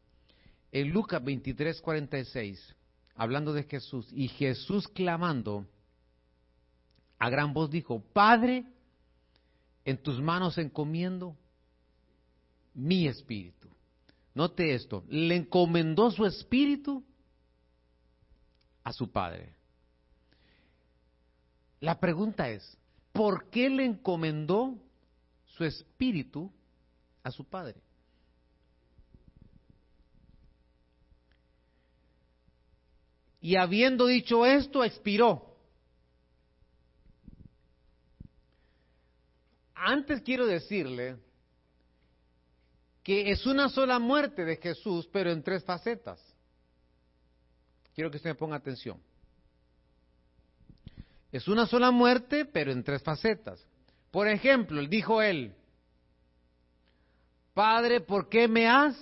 [0.71, 2.75] En Lucas 23, 46,
[3.15, 5.65] hablando de Jesús, y Jesús clamando
[7.17, 8.65] a gran voz dijo, Padre,
[9.85, 11.37] en tus manos encomiendo
[12.75, 13.69] mi espíritu.
[14.33, 17.03] Note esto, le encomendó su espíritu
[18.83, 19.55] a su padre.
[21.79, 22.77] La pregunta es,
[23.13, 24.75] ¿por qué le encomendó
[25.45, 26.51] su espíritu
[27.23, 27.81] a su padre?
[33.39, 35.55] Y habiendo dicho esto, expiró.
[39.75, 41.17] Antes quiero decirle
[43.05, 46.19] que es una sola muerte de Jesús, pero en tres facetas.
[47.93, 48.99] Quiero que usted me ponga atención.
[51.31, 53.63] Es una sola muerte, pero en tres facetas.
[54.09, 55.53] Por ejemplo, dijo él,
[57.53, 58.97] Padre, ¿por qué me has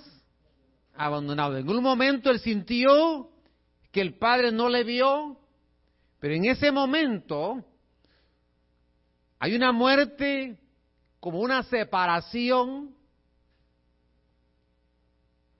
[0.94, 1.56] abandonado?
[1.56, 3.30] En un momento él sintió
[3.90, 5.40] que el Padre no le vio,
[6.20, 7.64] pero en ese momento
[9.38, 10.58] hay una muerte
[11.20, 12.94] como una separación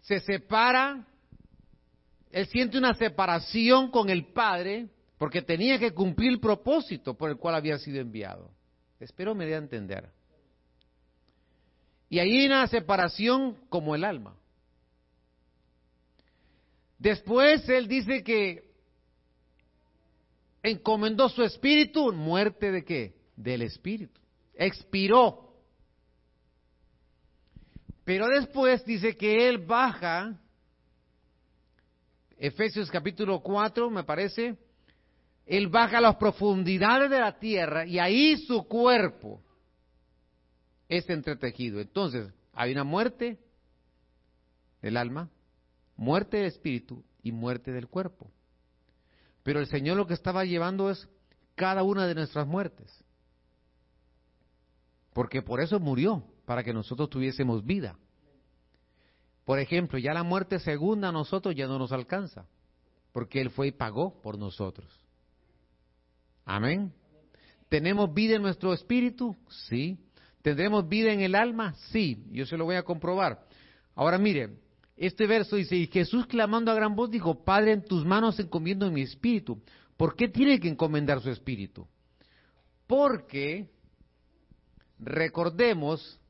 [0.05, 1.07] se separa,
[2.31, 7.37] él siente una separación con el Padre porque tenía que cumplir el propósito por el
[7.37, 8.51] cual había sido enviado.
[9.01, 10.11] Espero me dé a entender.
[12.11, 14.37] Y ahí hay una separación como el alma.
[16.99, 18.71] Después él dice que
[20.63, 23.15] encomendó su espíritu, muerte de qué?
[23.37, 24.21] Del espíritu.
[24.55, 25.44] Expiró.
[28.05, 30.39] Pero después dice que él baja,
[32.37, 34.59] Efesios capítulo 4 me parece,
[35.47, 39.43] él baja a las profundidades de la tierra y ahí su cuerpo
[40.89, 41.81] es entretejido.
[41.81, 43.39] Entonces, hay una muerte
[44.83, 45.31] del alma,
[45.97, 48.31] muerte del espíritu y muerte del cuerpo.
[49.43, 51.09] Pero el Señor lo que estaba llevando es
[51.55, 53.03] cada una de nuestras muertes.
[55.15, 57.97] Porque por eso murió para que nosotros tuviésemos vida.
[59.45, 62.47] Por ejemplo, ya la muerte segunda a nosotros ya no nos alcanza,
[63.13, 64.91] porque Él fue y pagó por nosotros.
[66.45, 66.93] Amén.
[67.69, 69.37] ¿Tenemos vida en nuestro espíritu?
[69.49, 69.99] Sí.
[70.43, 71.75] ¿Tendremos vida en el alma?
[71.91, 72.25] Sí.
[72.31, 73.47] Yo se lo voy a comprobar.
[73.95, 74.59] Ahora mire,
[74.97, 78.91] este verso dice, y Jesús clamando a gran voz dijo, Padre, en tus manos encomiendo
[78.91, 79.63] mi espíritu.
[79.97, 81.87] ¿Por qué tiene que encomendar su espíritu?
[82.87, 83.71] Porque
[84.99, 86.21] recordemos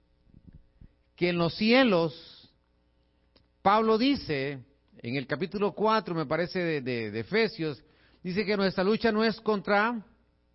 [1.17, 2.51] que en los cielos,
[3.62, 4.59] Pablo dice,
[4.99, 7.83] en el capítulo 4, me parece, de, Efesios,
[8.23, 10.05] dice que nuestra lucha no es contra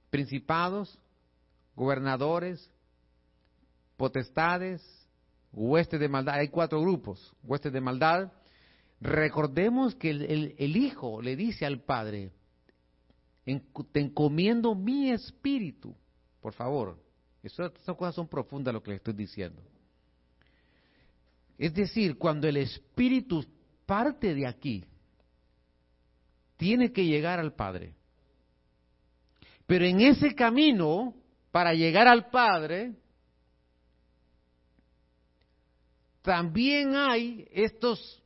[0.10, 0.97] principados,
[1.76, 2.70] gobernadores,
[3.95, 4.82] potestades,
[5.53, 6.36] huestes de maldad.
[6.36, 8.32] Hay cuatro grupos, huestes de maldad.
[8.99, 12.32] Recordemos que el, el Hijo le dice al Padre,
[13.91, 15.95] te encomiendo mi espíritu.
[16.41, 16.97] Por favor,
[17.43, 19.62] esas cosas son profundas lo que le estoy diciendo.
[21.60, 23.45] Es decir, cuando el espíritu
[23.86, 24.86] parte de aquí,
[26.55, 27.93] tiene que llegar al Padre.
[29.68, 31.14] Pero en ese camino,
[31.51, 32.95] para llegar al Padre,
[36.22, 38.24] también hay estos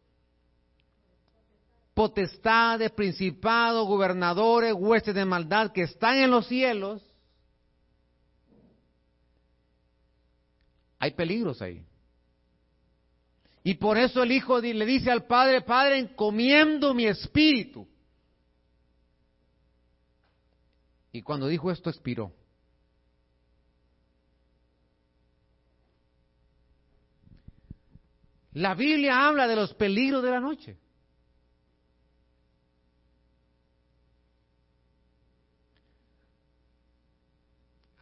[1.95, 7.01] potestades, principados, gobernadores, huestes de maldad que están en los cielos,
[10.99, 11.83] hay peligros ahí.
[13.63, 17.87] Y por eso el Hijo le dice al Padre, Padre, encomiendo mi espíritu.
[21.13, 22.33] Y cuando dijo esto, expiró.
[28.53, 30.77] La Biblia habla de los peligros de la noche.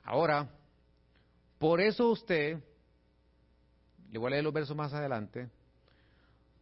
[0.04, 0.50] Ahora,
[1.58, 2.62] por eso usted,
[4.12, 5.50] le voy a leer los versos más adelante,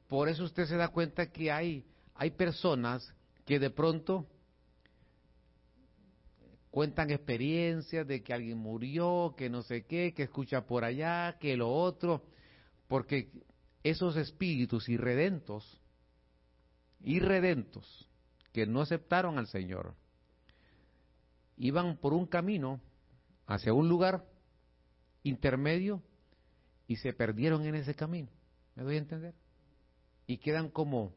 [0.07, 1.83] por eso usted se da cuenta que hay,
[2.15, 3.13] hay personas
[3.45, 4.27] que de pronto
[6.69, 11.57] cuentan experiencias de que alguien murió, que no sé qué, que escucha por allá, que
[11.57, 12.23] lo otro,
[12.87, 13.29] porque
[13.83, 15.81] esos espíritus irredentos,
[17.01, 18.07] irredentos,
[18.53, 19.95] que no aceptaron al Señor,
[21.57, 22.79] iban por un camino
[23.47, 24.23] hacia un lugar
[25.23, 26.01] intermedio
[26.89, 28.29] y se perdieron en ese camino.
[28.75, 29.35] ¿Me doy a entender?
[30.25, 31.13] Y quedan como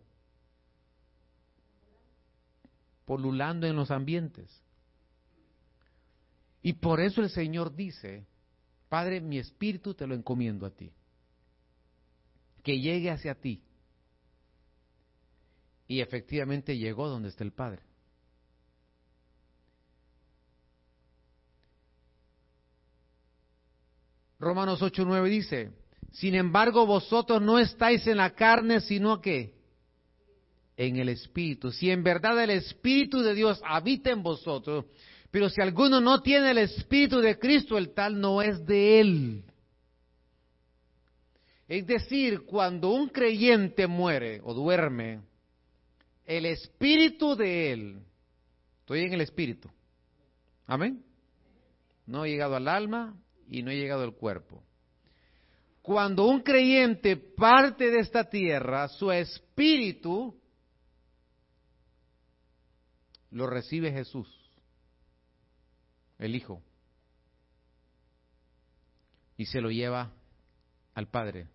[3.06, 4.62] polulando en los ambientes.
[6.60, 8.26] Y por eso el Señor dice,
[8.90, 10.92] Padre, mi espíritu te lo encomiendo a ti.
[12.62, 13.62] Que llegue hacia ti.
[15.88, 17.80] Y efectivamente llegó donde está el Padre.
[24.42, 25.70] Romanos 8:9 dice,
[26.10, 29.54] sin embargo vosotros no estáis en la carne, sino que
[30.76, 31.70] en el Espíritu.
[31.70, 34.86] Si en verdad el Espíritu de Dios habita en vosotros,
[35.30, 39.44] pero si alguno no tiene el Espíritu de Cristo, el tal no es de él.
[41.68, 45.20] Es decir, cuando un creyente muere o duerme,
[46.26, 48.02] el Espíritu de él,
[48.80, 49.70] estoy en el Espíritu,
[50.66, 51.04] amén,
[52.06, 53.16] no ha llegado al alma,
[53.52, 54.64] y no ha llegado el cuerpo.
[55.82, 60.40] Cuando un creyente parte de esta tierra, su espíritu
[63.30, 64.26] lo recibe Jesús,
[66.18, 66.62] el Hijo,
[69.36, 70.14] y se lo lleva
[70.94, 71.46] al Padre.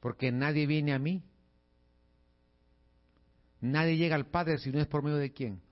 [0.00, 1.22] Porque nadie viene a mí,
[3.62, 5.71] nadie llega al Padre si no es por medio de quién?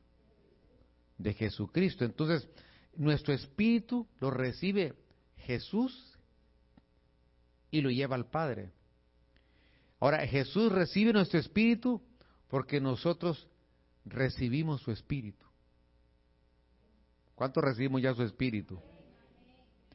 [1.22, 2.04] De Jesucristo.
[2.04, 2.48] Entonces,
[2.96, 4.94] nuestro espíritu lo recibe
[5.36, 6.18] Jesús
[7.70, 8.72] y lo lleva al Padre.
[10.00, 12.02] Ahora, Jesús recibe nuestro espíritu
[12.48, 13.46] porque nosotros
[14.04, 15.46] recibimos su espíritu.
[17.34, 18.80] ¿Cuánto recibimos ya su espíritu?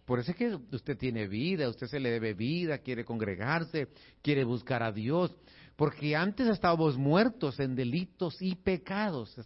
[0.05, 3.87] Por eso es que usted tiene vida, usted se le debe vida, quiere congregarse,
[4.21, 5.35] quiere buscar a Dios.
[5.75, 9.37] Porque antes estábamos muertos en delitos y pecados,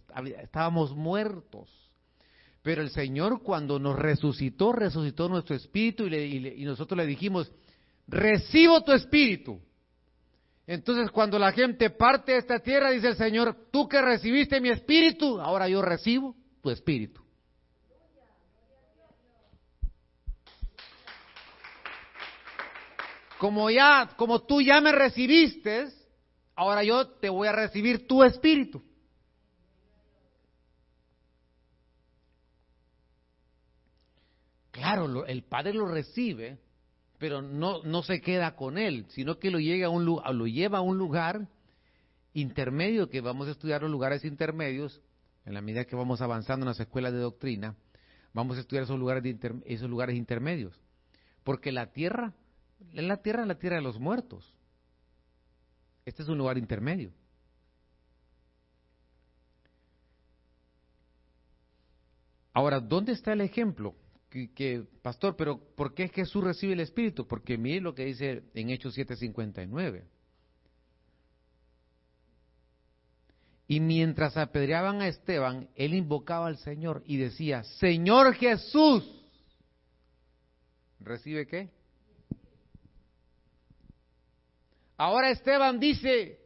[0.42, 1.68] estábamos muertos.
[2.62, 7.50] Pero el Señor cuando nos resucitó, resucitó nuestro espíritu y, nosotros le dijimos,
[8.06, 9.60] recibo tu espíritu.
[10.66, 14.68] Entonces cuando la gente parte de esta tierra, dice el Señor, tú que recibiste mi
[14.68, 17.20] espíritu, ahora yo recibo tu espíritu.
[23.38, 25.88] Como ya, como tú ya me recibiste,
[26.60, 28.82] ahora yo te voy a recibir tu espíritu.
[34.70, 36.58] Claro, el Padre lo recibe
[37.20, 40.78] pero no, no se queda con él, sino que lo, llega a un, lo lleva
[40.78, 41.48] a un lugar
[42.32, 45.02] intermedio, que vamos a estudiar los lugares intermedios,
[45.44, 47.76] en la medida que vamos avanzando en las escuelas de doctrina,
[48.32, 49.36] vamos a estudiar esos lugares, de
[49.66, 50.80] esos lugares intermedios.
[51.44, 52.32] Porque la tierra,
[52.94, 54.54] en la tierra es la tierra de los muertos.
[56.10, 57.12] Este es un lugar intermedio.
[62.52, 63.94] Ahora, ¿dónde está el ejemplo?
[64.28, 67.28] Que, pastor, pero ¿por qué Jesús recibe el Espíritu?
[67.28, 70.02] Porque mire lo que dice en Hechos 7:59.
[73.68, 79.08] Y mientras apedreaban a Esteban, él invocaba al Señor y decía, Señor Jesús,
[80.98, 81.70] ¿recibe qué?
[85.00, 86.38] Ahora Esteban dice,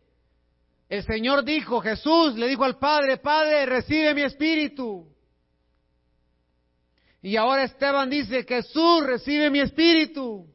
[0.89, 5.13] el Señor dijo, Jesús le dijo al Padre, Padre, recibe mi espíritu.
[7.21, 10.47] Y ahora Esteban dice, Jesús recibe mi espíritu.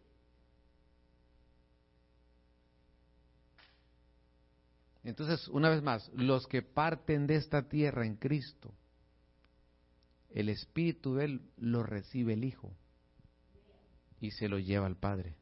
[5.04, 8.74] Entonces, una vez más, los que parten de esta tierra en Cristo,
[10.30, 12.72] el Espíritu de Él lo recibe el Hijo
[14.22, 15.39] y se lo lleva al Padre.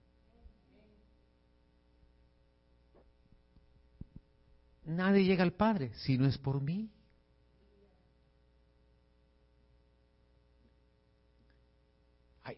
[4.88, 6.90] Nadie llega al Padre si no es por mí.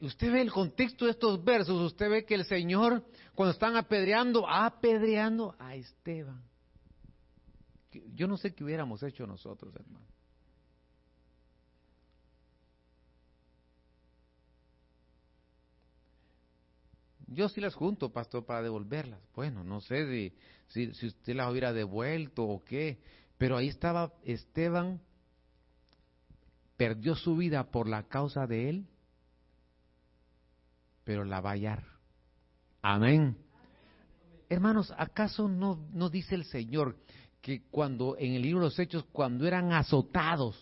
[0.02, 3.04] usted ve el contexto de estos versos, usted ve que el Señor,
[3.34, 6.44] cuando están apedreando, apedreando a Esteban.
[8.14, 10.06] Yo no sé qué hubiéramos hecho nosotros, hermano.
[17.32, 19.22] Yo sí las junto, pastor, para devolverlas.
[19.36, 20.32] Bueno, no sé
[20.68, 23.00] si, si usted las hubiera devuelto o qué,
[23.38, 25.00] pero ahí estaba Esteban,
[26.76, 28.88] perdió su vida por la causa de él,
[31.04, 31.84] pero la va a hallar.
[32.82, 33.38] Amén.
[34.48, 36.98] Hermanos, ¿acaso no, no dice el Señor
[37.42, 40.58] que cuando en el libro de los Hechos, cuando eran azotados,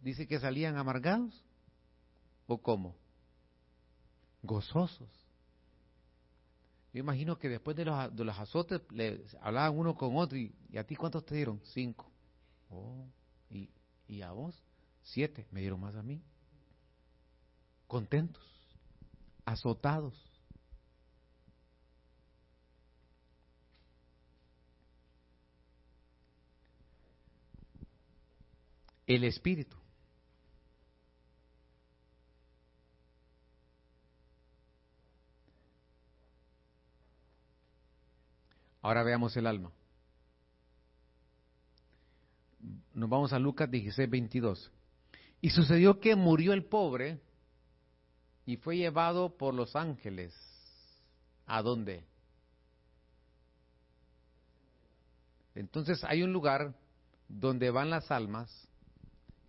[0.00, 1.44] dice que salían amargados?
[2.46, 3.01] ¿O cómo?
[4.42, 5.10] Gozosos.
[6.92, 10.54] Yo imagino que después de los, de los azotes le hablaban uno con otro y,
[10.76, 11.60] a ti cuántos te dieron?
[11.64, 12.10] Cinco.
[12.70, 13.06] Oh,
[13.50, 13.70] y,
[14.06, 14.62] y a vos?
[15.02, 15.46] Siete.
[15.50, 16.22] Me dieron más a mí.
[17.86, 18.42] Contentos,
[19.44, 20.32] azotados
[29.06, 29.81] el espíritu.
[38.82, 39.70] Ahora veamos el alma.
[42.92, 44.70] Nos vamos a Lucas 16, 22.
[45.40, 47.20] Y sucedió que murió el pobre
[48.44, 50.34] y fue llevado por los ángeles.
[51.46, 52.04] ¿A dónde?
[55.54, 56.74] Entonces hay un lugar
[57.28, 58.68] donde van las almas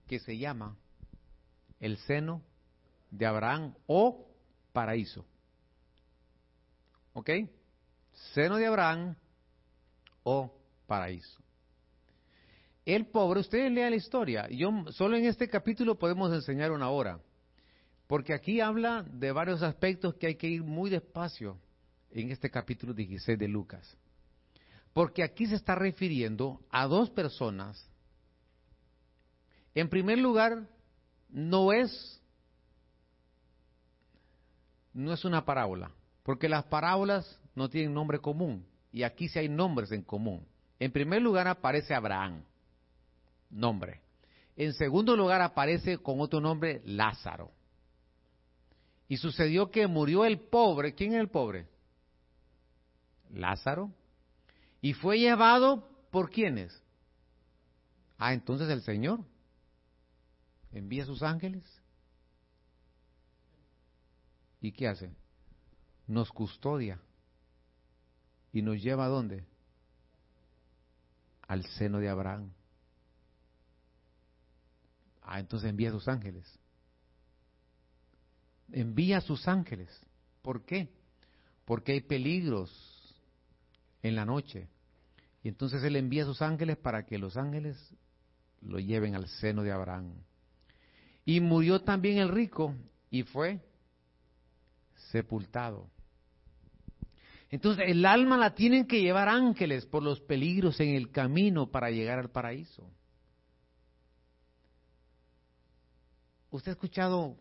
[0.07, 0.77] que se llama
[1.79, 2.41] el seno
[3.09, 4.27] de Abraham o
[4.71, 5.25] paraíso.
[7.13, 7.29] ¿Ok?
[8.33, 9.15] Seno de Abraham
[10.23, 10.53] o
[10.87, 11.41] paraíso.
[12.85, 14.47] El pobre, ustedes lean la historia.
[14.49, 17.19] Yo solo en este capítulo podemos enseñar una hora,
[18.07, 21.57] porque aquí habla de varios aspectos que hay que ir muy despacio
[22.11, 23.97] en este capítulo 16 de Lucas.
[24.91, 27.89] Porque aquí se está refiriendo a dos personas
[29.75, 30.67] en primer lugar,
[31.29, 32.19] no es
[34.93, 38.63] no es una parábola, porque las parábolas no tienen nombre común
[38.93, 40.45] y aquí sí hay nombres en común.
[40.79, 42.43] En primer lugar aparece Abraham,
[43.49, 44.01] nombre.
[44.55, 47.51] En segundo lugar aparece con otro nombre Lázaro.
[49.09, 50.93] Y sucedió que murió el pobre.
[50.93, 51.67] ¿Quién es el pobre?
[53.31, 53.91] Lázaro.
[54.79, 56.79] Y fue llevado por quiénes?
[58.19, 59.21] Ah, entonces el Señor
[60.71, 61.63] envía sus ángeles.
[64.61, 65.11] ¿Y qué hace?
[66.05, 66.99] Nos custodia.
[68.53, 69.43] ¿Y nos lleva a dónde?
[71.47, 72.51] Al seno de Abraham.
[75.23, 76.45] Ah, entonces envía a sus ángeles.
[78.71, 79.89] Envía a sus ángeles.
[80.43, 80.89] ¿Por qué?
[81.65, 82.71] Porque hay peligros
[84.03, 84.67] en la noche.
[85.41, 87.77] Y entonces Él envía a sus ángeles para que los ángeles
[88.61, 90.13] lo lleven al seno de Abraham.
[91.25, 92.75] Y murió también el rico
[93.09, 93.59] y fue
[95.11, 95.89] sepultado.
[97.53, 101.91] Entonces el alma la tienen que llevar ángeles por los peligros en el camino para
[101.91, 102.89] llegar al paraíso.
[106.49, 107.37] ¿Usted ha escuchado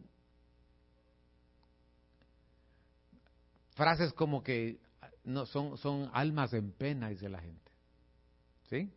[3.74, 4.82] frases como que
[5.24, 7.72] no son, son almas en pena, dice la gente.
[8.68, 8.92] ¿Sí?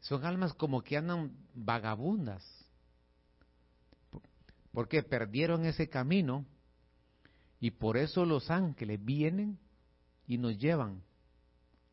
[0.00, 2.42] Son almas como que andan vagabundas.
[4.72, 6.46] Porque perdieron ese camino
[7.64, 9.58] y por eso los ángeles vienen
[10.26, 11.02] y nos llevan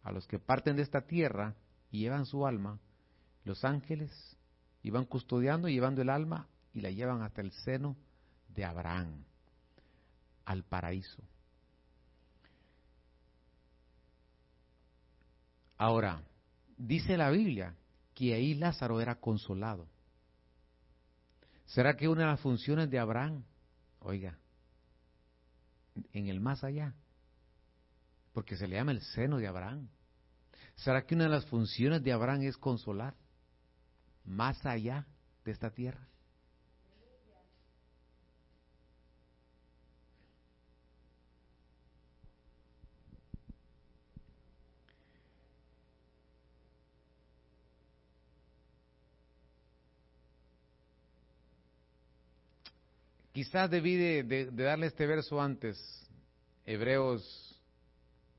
[0.03, 1.55] a los que parten de esta tierra
[1.89, 2.77] y llevan su alma.
[3.45, 4.11] Los ángeles
[4.83, 7.95] iban custodiando, llevando el alma y la llevan hasta el seno
[8.49, 9.23] de Abraham,
[10.43, 11.23] al paraíso.
[15.77, 16.21] Ahora,
[16.75, 17.77] dice la Biblia
[18.13, 19.87] que ahí Lázaro era consolado.
[21.67, 23.45] ¿Será que una de las funciones de Abraham,
[24.01, 24.37] oiga,
[26.13, 26.93] en el más allá,
[28.33, 29.89] porque se le llama el seno de Abraham,
[30.75, 33.15] ¿será que una de las funciones de Abraham es consolar
[34.23, 35.07] más allá
[35.43, 36.07] de esta tierra?
[53.41, 55.75] Quizás debí de, darle este verso antes,
[56.63, 57.59] Hebreos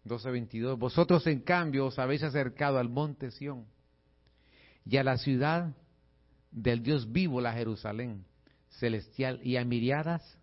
[0.05, 0.79] 12:22.
[0.79, 3.67] Vosotros en cambio os habéis acercado al monte Sión
[4.87, 5.75] y a la ciudad
[6.53, 8.25] del Dios vivo, la Jerusalén
[8.79, 10.39] celestial, y a miriadas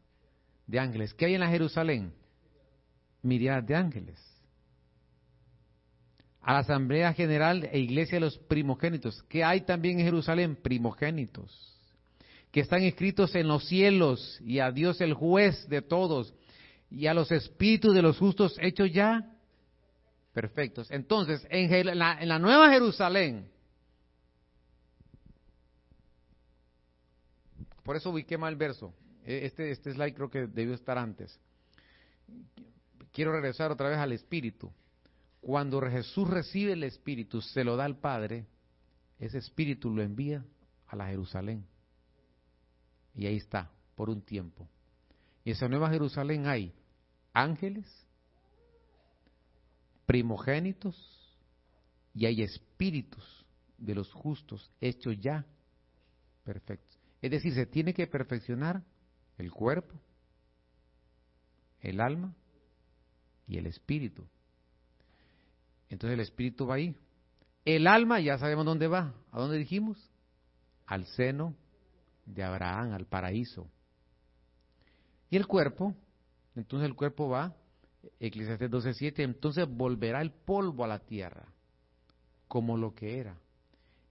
[0.67, 1.13] de ángeles.
[1.13, 2.11] ¿Qué hay en la Jerusalén?
[3.21, 4.41] Miriadas de ángeles.
[6.41, 9.23] A la Asamblea General e Iglesia de los Primogénitos.
[9.29, 10.57] ¿Qué hay también en Jerusalén?
[10.57, 11.78] Primogénitos
[12.51, 16.33] que están escritos en los cielos, y a Dios el juez de todos,
[16.89, 19.35] y a los espíritus de los justos hechos ya
[20.33, 20.89] perfectos.
[20.89, 23.51] Entonces, en la, Nueva Jerusalén,
[27.83, 28.93] por eso ubiqué mal el verso,
[29.23, 31.39] e, este, este slide creo que debió estar antes.
[33.11, 34.71] Quiero regresar otra vez al Espíritu.
[35.41, 38.45] Cuando Jesús recibe el Espíritu, se lo da al Padre,
[39.19, 40.43] ese Espíritu lo envía
[40.87, 41.65] a la Jerusalén.
[43.19, 44.65] Y ahí está, por un tiempo.
[45.43, 46.73] Y esa nueva Jerusalén hay
[47.33, 47.85] ángeles,
[50.05, 50.95] primogénitos
[52.13, 53.45] y hay espíritus
[53.77, 55.45] de los justos hechos ya
[56.45, 56.97] perfectos.
[57.21, 58.85] Es decir, se tiene que perfeccionar
[59.37, 59.99] el cuerpo,
[61.81, 62.33] el alma
[63.47, 64.25] y el espíritu.
[65.89, 66.95] Entonces el espíritu va ahí.
[67.65, 69.13] El alma ya sabemos dónde va.
[69.29, 70.09] ¿A dónde dijimos?
[70.85, 71.53] Al seno
[72.29, 73.69] de Abraham al paraíso.
[75.29, 75.95] Y el cuerpo,
[76.55, 77.55] entonces el cuerpo va,
[78.19, 81.45] Eclesiastes 12:7, entonces volverá el polvo a la tierra,
[82.47, 83.37] como lo que era.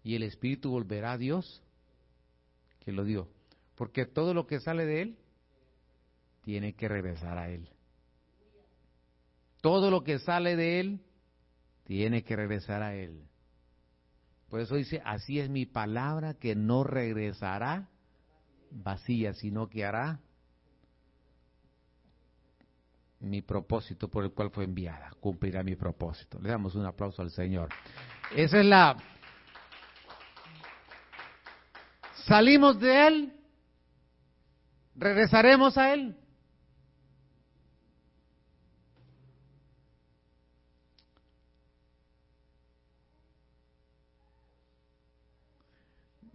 [0.02, 1.62] Y el espíritu volverá a Dios,
[2.80, 3.28] que lo dio.
[3.74, 5.18] Porque todo lo que sale de él,
[6.42, 7.68] tiene que regresar a él.
[9.60, 11.00] Todo lo que sale de él,
[11.84, 13.22] tiene que regresar a él.
[14.48, 17.88] Por eso dice, así es mi palabra que no regresará
[18.70, 20.20] vacía, sino que hará
[23.20, 26.38] mi propósito por el cual fue enviada, cumplirá mi propósito.
[26.40, 27.68] Le damos un aplauso al Señor.
[28.34, 28.96] Esa es la...
[32.26, 33.32] Salimos de Él,
[34.94, 36.16] regresaremos a Él.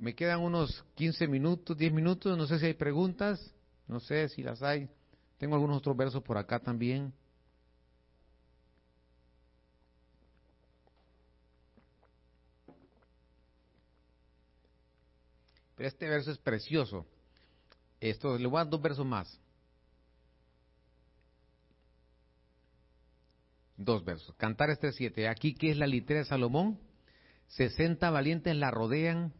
[0.03, 3.39] Me quedan unos 15 minutos, 10 minutos, no sé si hay preguntas,
[3.87, 4.89] no sé si las hay.
[5.37, 7.13] Tengo algunos otros versos por acá también.
[15.77, 17.05] Pero este verso es precioso.
[18.01, 19.39] Esto, le voy a dar dos versos más.
[23.77, 24.35] Dos versos.
[24.35, 25.29] Cantar este siete.
[25.29, 26.77] Aquí que es la litera de Salomón.
[27.47, 29.31] 60 valientes la rodean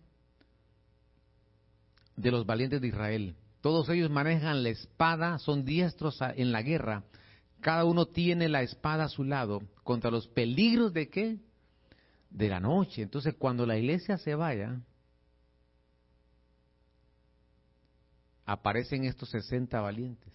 [2.15, 3.35] de los valientes de Israel.
[3.61, 7.03] Todos ellos manejan la espada, son diestros en la guerra.
[7.61, 11.39] Cada uno tiene la espada a su lado contra los peligros de qué?
[12.29, 13.01] De la noche.
[13.01, 14.81] Entonces, cuando la iglesia se vaya,
[18.45, 20.33] aparecen estos 60 valientes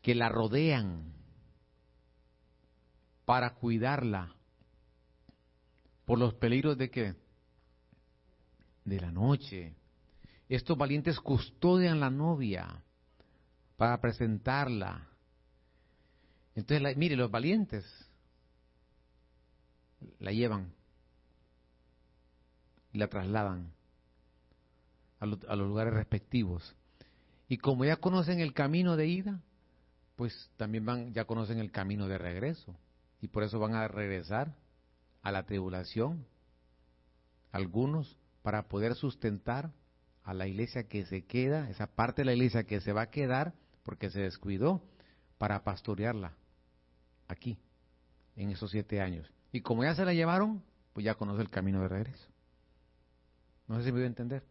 [0.00, 1.12] que la rodean
[3.24, 4.34] para cuidarla
[6.04, 7.14] por los peligros de qué?
[8.86, 9.74] De la noche.
[10.48, 12.82] Estos valientes custodian la novia
[13.76, 15.08] para presentarla.
[16.54, 17.84] Entonces, mire, los valientes
[20.20, 20.72] la llevan
[22.92, 23.72] y la trasladan
[25.20, 26.74] a, a los lugares respectivos.
[27.48, 29.40] Y como ya conocen el camino de ida,
[30.14, 32.74] pues también van, ya conocen el camino de regreso.
[33.20, 34.54] Y por eso van a regresar
[35.22, 36.24] a la tribulación,
[37.50, 38.16] algunos,
[38.46, 39.72] para poder sustentar
[40.22, 43.10] a la iglesia que se queda, esa parte de la iglesia que se va a
[43.10, 44.84] quedar porque se descuidó,
[45.36, 46.36] para pastorearla
[47.26, 47.58] aquí,
[48.36, 49.28] en esos siete años.
[49.50, 52.28] Y como ya se la llevaron, pues ya conoce el camino de regreso.
[53.66, 54.44] No sé si me voy a entender.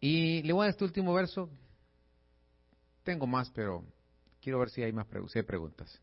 [0.00, 1.50] Y le voy a este último verso.
[3.02, 3.84] Tengo más, pero
[4.40, 6.00] quiero ver si hay más preguntas.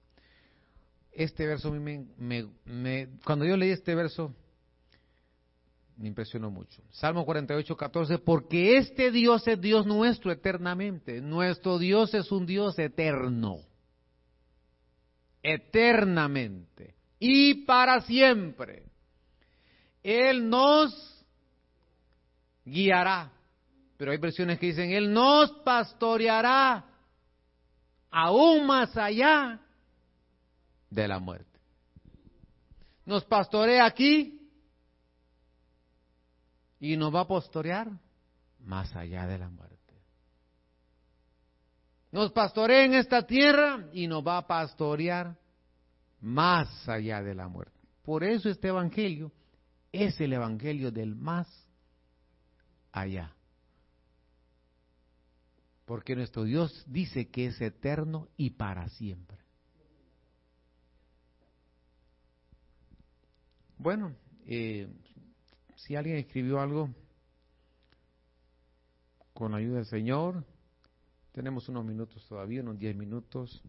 [1.17, 2.05] Este verso, me,
[2.65, 4.35] me, cuando yo leí este verso,
[5.97, 6.81] me impresionó mucho.
[6.91, 11.19] Salmo 48, 14, porque este Dios es Dios nuestro eternamente.
[11.19, 13.57] Nuestro Dios es un Dios eterno.
[15.41, 16.93] Eternamente.
[17.19, 18.83] Y para siempre.
[20.03, 21.25] Él nos
[22.63, 23.31] guiará
[23.97, 26.85] pero hay versiones que dicen, Él nos pastoreará
[28.11, 29.59] aún más allá
[30.89, 31.59] de la muerte.
[33.05, 34.49] Nos pastorea aquí
[36.79, 37.89] y nos va a pastorear
[38.59, 39.77] más allá de la muerte.
[42.11, 45.37] Nos pastorea en esta tierra y nos va a pastorear
[46.21, 47.79] más allá de la muerte.
[48.03, 49.31] Por eso este Evangelio
[49.91, 51.47] es el Evangelio del más
[52.91, 53.33] allá.
[55.85, 59.37] Porque nuestro Dios dice que es eterno y para siempre.
[63.77, 64.15] Bueno,
[64.45, 64.87] eh,
[65.75, 66.89] si alguien escribió algo
[69.33, 70.43] con la ayuda del Señor,
[71.31, 73.61] tenemos unos minutos todavía, unos diez minutos.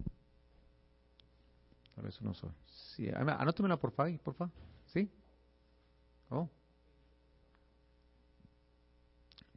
[1.94, 2.42] Tal vez unos.
[2.66, 4.52] Sí, anótemela por favor, por favor.
[4.86, 5.10] ¿Sí?
[6.30, 6.48] Oh.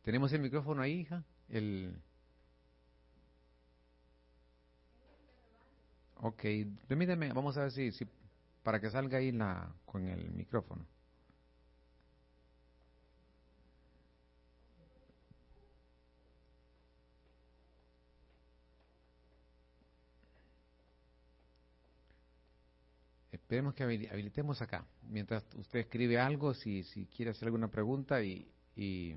[0.01, 1.23] ¿Tenemos el micrófono ahí, hija?
[1.47, 1.95] El.
[6.15, 6.43] Ok,
[6.87, 8.05] permíteme, vamos a ver si, si
[8.63, 10.85] para que salga ahí la, con el micrófono.
[23.31, 24.85] Esperemos que habilitemos acá.
[25.09, 29.15] Mientras usted escribe algo, si, si quiere hacer alguna pregunta y, y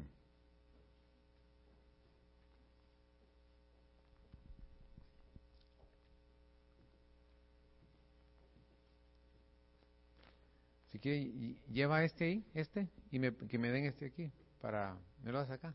[11.04, 15.38] Quiere, lleva este ahí, este, y me, que me den este aquí, para, me lo
[15.38, 15.74] das acá.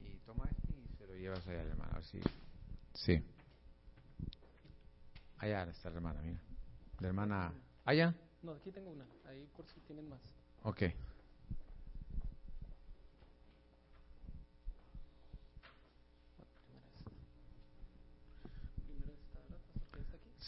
[0.00, 2.20] Y toma este y se lo llevas allá al hermano, a ver si,
[2.94, 3.22] sí.
[5.36, 6.40] Allá está la hermana, mira.
[7.00, 7.52] La hermana,
[7.84, 8.14] allá.
[8.42, 10.22] No, aquí tengo una, ahí por si tienen más.
[10.62, 10.84] Ok.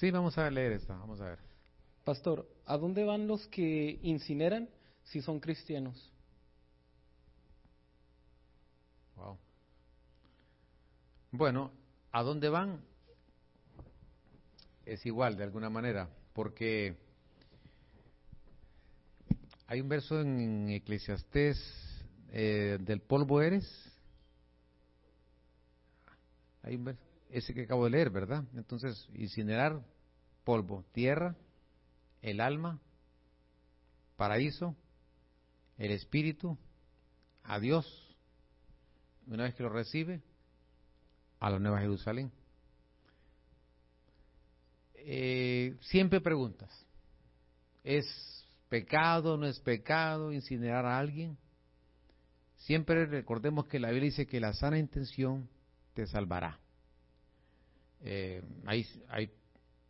[0.02, 1.38] Sí, vamos a leer esta, vamos a ver.
[2.02, 4.68] Pastor, ¿a dónde van los que incineran
[5.04, 6.10] si son cristianos?
[9.14, 9.38] Wow.
[11.30, 11.70] Bueno,
[12.10, 12.80] ¿a dónde van?
[14.84, 16.96] Es igual, de alguna manera, porque
[19.68, 23.72] hay un verso en Eclesiastés, eh, del polvo eres.
[26.64, 28.42] Hay un verso, ese que acabo de leer, ¿verdad?
[28.56, 29.91] Entonces, incinerar
[30.44, 31.36] polvo, tierra,
[32.20, 32.80] el alma,
[34.16, 34.76] paraíso,
[35.78, 36.58] el espíritu,
[37.44, 38.16] a Dios,
[39.26, 40.22] una vez que lo recibe,
[41.40, 42.30] a la Nueva Jerusalén.
[44.94, 46.70] Eh, siempre preguntas,
[47.82, 48.06] ¿es
[48.68, 51.36] pecado, no es pecado incinerar a alguien?
[52.58, 55.48] Siempre recordemos que la Biblia dice que la sana intención
[55.94, 56.60] te salvará.
[58.04, 59.32] Eh, hay, hay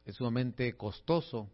[0.05, 1.51] es sumamente costoso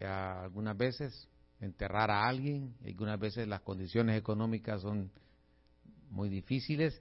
[0.00, 1.28] eh, algunas veces
[1.60, 5.10] enterrar a alguien, algunas veces las condiciones económicas son
[6.10, 7.00] muy difíciles,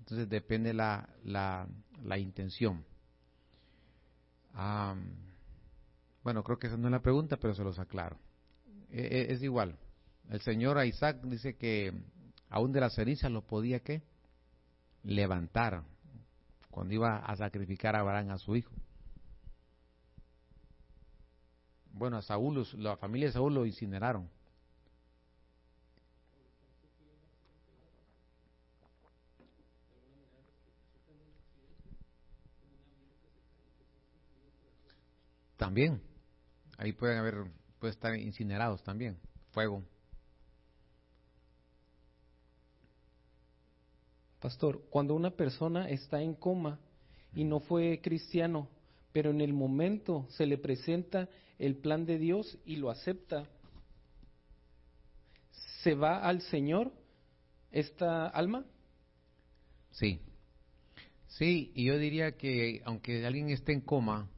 [0.00, 1.68] entonces depende la, la,
[2.02, 2.84] la intención.
[6.22, 8.18] bueno, creo que esa no es la pregunta, pero se los aclaro.
[8.90, 9.78] E, e, es igual.
[10.28, 11.92] El Señor Isaac dice que
[12.50, 14.02] aún de las cenizas lo podía que
[15.02, 15.84] levantar
[16.70, 18.72] cuando iba a sacrificar a Abraham a su hijo.
[21.98, 24.30] Bueno, a Saúl, la familia de Saúl lo incineraron.
[35.56, 36.00] También,
[36.76, 37.34] ahí pueden haber,
[37.80, 39.18] puede estar incinerados también,
[39.50, 39.82] fuego.
[44.40, 46.78] Pastor, cuando una persona está en coma
[47.34, 47.62] y no mm.
[47.62, 48.68] fue cristiano,
[49.12, 51.28] pero en el momento se le presenta
[51.58, 53.46] el plan de Dios y lo acepta,
[55.82, 56.92] ¿se va al Señor
[57.70, 58.64] esta alma?
[59.90, 60.20] Sí.
[61.26, 64.28] Sí, y yo diría que aunque alguien esté en coma,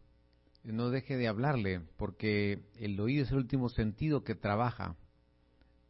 [0.64, 4.96] no deje de hablarle, porque el oído es el último sentido que trabaja.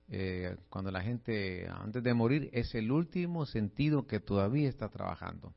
[0.08, 5.54] Eh, cuando la gente, antes de morir, es el último sentido que todavía está trabajando.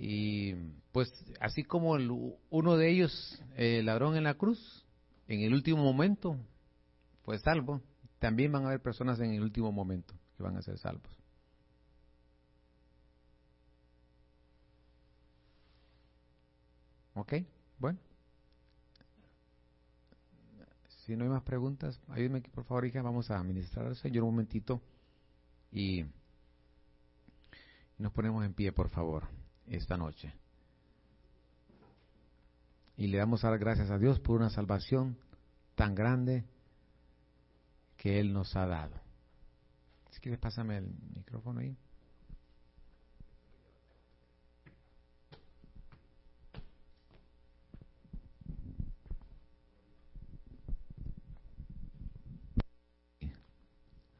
[0.00, 0.54] Y
[0.92, 2.08] pues así como el,
[2.50, 4.86] uno de ellos, el ladrón en la cruz,
[5.26, 6.38] en el último momento
[7.24, 7.82] fue salvo,
[8.20, 11.10] también van a haber personas en el último momento que van a ser salvos.
[17.14, 17.34] ¿Ok?
[17.80, 17.98] Bueno.
[21.04, 23.02] Si no hay más preguntas, ayúdeme aquí, por favor, hija.
[23.02, 24.80] Vamos a administrar al Señor un momentito
[25.72, 26.04] y
[27.98, 29.26] nos ponemos en pie, por favor,
[29.70, 30.32] esta noche.
[32.96, 35.16] Y le damos a dar gracias a Dios por una salvación
[35.74, 36.44] tan grande
[37.96, 39.00] que Él nos ha dado.
[40.10, 41.76] Si quieres, pásame el micrófono ahí.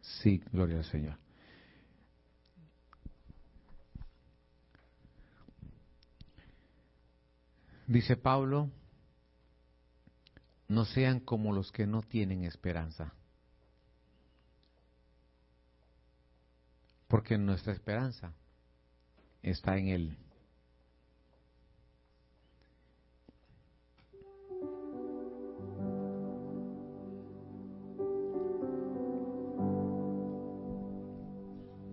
[0.01, 1.28] Sí, gloria al Señor.
[7.89, 8.71] Dice Pablo,
[10.69, 13.15] no sean como los que no tienen esperanza.
[17.09, 18.35] Porque nuestra esperanza
[19.43, 20.19] está en Él.